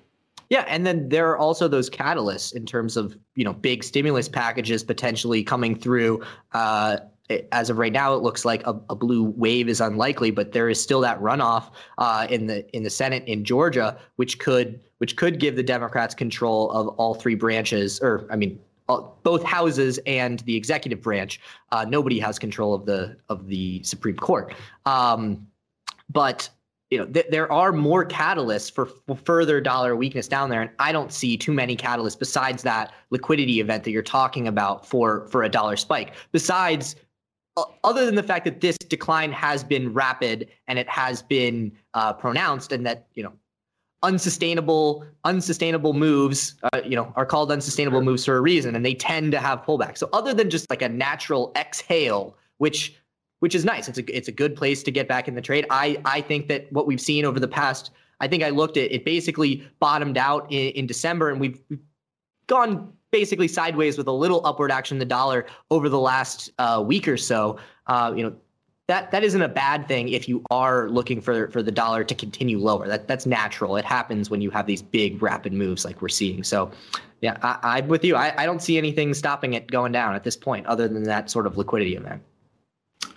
Yeah, 0.50 0.64
and 0.66 0.84
then 0.84 1.08
there 1.08 1.30
are 1.30 1.38
also 1.38 1.68
those 1.68 1.88
catalysts 1.88 2.54
in 2.54 2.66
terms 2.66 2.96
of 2.96 3.16
you 3.36 3.44
know 3.44 3.52
big 3.52 3.84
stimulus 3.84 4.28
packages 4.28 4.82
potentially 4.82 5.42
coming 5.42 5.76
through. 5.76 6.22
Uh, 6.52 6.98
as 7.52 7.70
of 7.70 7.78
right 7.78 7.92
now, 7.92 8.14
it 8.14 8.22
looks 8.22 8.44
like 8.44 8.66
a, 8.66 8.78
a, 8.88 8.94
blue 8.94 9.24
wave 9.24 9.68
is 9.68 9.80
unlikely, 9.80 10.30
but 10.30 10.52
there 10.52 10.68
is 10.68 10.82
still 10.82 11.00
that 11.00 11.20
runoff 11.20 11.70
uh, 11.98 12.26
in 12.28 12.46
the 12.46 12.68
in 12.76 12.82
the 12.82 12.90
Senate 12.90 13.24
in 13.26 13.44
Georgia, 13.44 13.98
which 14.16 14.38
could 14.38 14.80
which 14.98 15.16
could 15.16 15.38
give 15.38 15.56
the 15.56 15.62
Democrats 15.62 16.14
control 16.14 16.70
of 16.72 16.88
all 16.88 17.14
three 17.14 17.34
branches, 17.34 18.00
or 18.00 18.26
I 18.30 18.36
mean, 18.36 18.58
both 19.22 19.42
houses 19.42 19.98
and 20.06 20.40
the 20.40 20.56
executive 20.56 21.00
branch. 21.00 21.40
Uh, 21.72 21.84
nobody 21.88 22.18
has 22.18 22.38
control 22.38 22.74
of 22.74 22.86
the 22.86 23.16
of 23.28 23.46
the 23.46 23.82
Supreme 23.84 24.16
Court. 24.16 24.54
Um, 24.86 25.46
but 26.08 26.48
you 26.90 26.98
know, 26.98 27.06
th- 27.06 27.26
there 27.30 27.50
are 27.52 27.72
more 27.72 28.04
catalysts 28.04 28.72
for, 28.72 28.86
for 28.86 29.14
further 29.14 29.60
dollar 29.60 29.94
weakness 29.94 30.26
down 30.26 30.50
there, 30.50 30.62
and 30.62 30.70
I 30.80 30.90
don't 30.90 31.12
see 31.12 31.36
too 31.36 31.52
many 31.52 31.76
catalysts 31.76 32.18
besides 32.18 32.64
that 32.64 32.92
liquidity 33.10 33.60
event 33.60 33.84
that 33.84 33.92
you're 33.92 34.02
talking 34.02 34.48
about 34.48 34.84
for 34.84 35.28
for 35.28 35.44
a 35.44 35.48
dollar 35.48 35.76
spike. 35.76 36.14
Besides, 36.32 36.96
other 37.84 38.06
than 38.06 38.14
the 38.14 38.22
fact 38.22 38.44
that 38.44 38.60
this 38.60 38.76
decline 38.78 39.32
has 39.32 39.64
been 39.64 39.92
rapid 39.92 40.48
and 40.68 40.78
it 40.78 40.88
has 40.88 41.22
been 41.22 41.72
uh, 41.94 42.12
pronounced, 42.12 42.72
and 42.72 42.86
that 42.86 43.06
you 43.14 43.22
know, 43.22 43.32
unsustainable 44.02 45.04
unsustainable 45.24 45.92
moves, 45.92 46.54
uh, 46.72 46.80
you 46.84 46.96
know, 46.96 47.12
are 47.16 47.26
called 47.26 47.50
unsustainable 47.50 48.02
moves 48.02 48.24
for 48.24 48.36
a 48.36 48.40
reason, 48.40 48.74
and 48.74 48.84
they 48.84 48.94
tend 48.94 49.32
to 49.32 49.38
have 49.38 49.62
pullbacks. 49.62 49.98
So 49.98 50.08
other 50.12 50.32
than 50.34 50.50
just 50.50 50.68
like 50.70 50.82
a 50.82 50.88
natural 50.88 51.52
exhale, 51.56 52.36
which 52.58 52.96
which 53.40 53.54
is 53.54 53.64
nice. 53.64 53.88
It's 53.88 53.98
a 53.98 54.16
it's 54.16 54.28
a 54.28 54.32
good 54.32 54.54
place 54.54 54.82
to 54.84 54.90
get 54.90 55.08
back 55.08 55.26
in 55.26 55.34
the 55.34 55.42
trade. 55.42 55.66
I 55.70 56.00
I 56.04 56.20
think 56.20 56.48
that 56.48 56.72
what 56.72 56.86
we've 56.86 57.00
seen 57.00 57.24
over 57.24 57.40
the 57.40 57.48
past, 57.48 57.90
I 58.20 58.28
think 58.28 58.42
I 58.42 58.50
looked 58.50 58.76
at 58.76 58.92
it 58.92 59.04
basically 59.04 59.66
bottomed 59.80 60.18
out 60.18 60.46
in, 60.52 60.72
in 60.72 60.86
December, 60.86 61.30
and 61.30 61.40
we've, 61.40 61.60
we've 61.68 61.80
gone 62.46 62.92
basically 63.10 63.48
sideways 63.48 63.98
with 63.98 64.06
a 64.06 64.12
little 64.12 64.44
upward 64.44 64.70
action 64.70 64.98
the 64.98 65.04
dollar 65.04 65.46
over 65.70 65.88
the 65.88 65.98
last 65.98 66.50
uh, 66.58 66.82
week 66.84 67.08
or 67.08 67.16
so. 67.16 67.58
Uh, 67.86 68.12
you 68.16 68.22
know 68.22 68.34
that 68.88 69.10
that 69.10 69.22
isn't 69.22 69.42
a 69.42 69.48
bad 69.48 69.86
thing 69.86 70.08
if 70.08 70.28
you 70.28 70.42
are 70.50 70.88
looking 70.90 71.20
for 71.20 71.48
for 71.50 71.62
the 71.62 71.72
dollar 71.72 72.04
to 72.04 72.14
continue 72.14 72.58
lower. 72.58 72.88
That 72.88 73.08
that's 73.08 73.26
natural. 73.26 73.76
It 73.76 73.84
happens 73.84 74.30
when 74.30 74.40
you 74.40 74.50
have 74.50 74.66
these 74.66 74.82
big 74.82 75.22
rapid 75.22 75.52
moves 75.52 75.84
like 75.84 76.02
we're 76.02 76.08
seeing. 76.08 76.44
So. 76.44 76.70
Yeah, 77.22 77.36
I, 77.42 77.80
am 77.80 77.88
with 77.88 78.02
you. 78.02 78.16
I, 78.16 78.32
I 78.38 78.46
don't 78.46 78.62
see 78.62 78.78
anything 78.78 79.12
stopping 79.12 79.52
it 79.52 79.70
going 79.70 79.92
down 79.92 80.14
at 80.14 80.24
this 80.24 80.38
point, 80.38 80.64
other 80.64 80.88
than 80.88 81.02
that 81.02 81.28
sort 81.28 81.46
of 81.46 81.58
liquidity 81.58 81.94
event. 81.94 82.22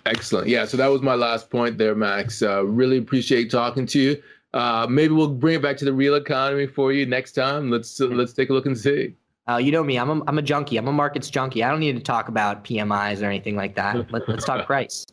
Excellent. 0.06 0.48
Yeah. 0.48 0.66
So 0.66 0.76
that 0.76 0.88
was 0.88 1.00
my 1.00 1.14
last 1.14 1.50
point 1.50 1.78
there, 1.78 1.94
Max. 1.94 2.42
Uh, 2.42 2.64
really 2.66 2.98
appreciate 2.98 3.50
talking 3.50 3.86
to 3.86 3.98
you. 3.98 4.22
Uh, 4.52 4.86
maybe 4.88 5.14
we'll 5.14 5.28
bring 5.28 5.56
it 5.56 5.62
back 5.62 5.76
to 5.78 5.84
the 5.84 5.92
real 5.92 6.14
economy 6.14 6.66
for 6.66 6.92
you 6.92 7.06
next 7.06 7.32
time. 7.32 7.70
Let's 7.70 8.00
uh, 8.00 8.06
let's 8.06 8.32
take 8.32 8.50
a 8.50 8.52
look 8.52 8.66
and 8.66 8.78
see. 8.78 9.14
Uh, 9.46 9.58
you 9.58 9.70
know 9.70 9.84
me, 9.84 9.98
I'm 9.98 10.08
a, 10.08 10.22
I'm 10.26 10.38
a 10.38 10.42
junkie. 10.42 10.78
I'm 10.78 10.88
a 10.88 10.92
markets 10.92 11.28
junkie. 11.28 11.62
I 11.62 11.70
don't 11.70 11.80
need 11.80 11.96
to 11.96 12.02
talk 12.02 12.28
about 12.28 12.64
PMIs 12.64 13.22
or 13.22 13.26
anything 13.26 13.56
like 13.56 13.74
that. 13.76 14.10
Let, 14.10 14.28
let's 14.28 14.44
talk 14.44 14.66
price. 14.66 15.04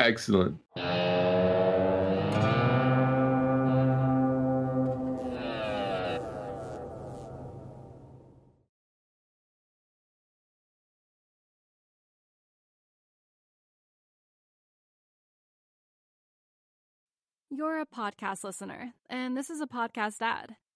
Excellent. 0.00 0.58
You're 17.50 17.80
a 17.80 17.86
podcast 17.86 18.42
listener, 18.42 18.94
and 19.08 19.36
this 19.36 19.48
is 19.48 19.60
a 19.60 19.66
podcast 19.68 20.20
ad. 20.20 20.56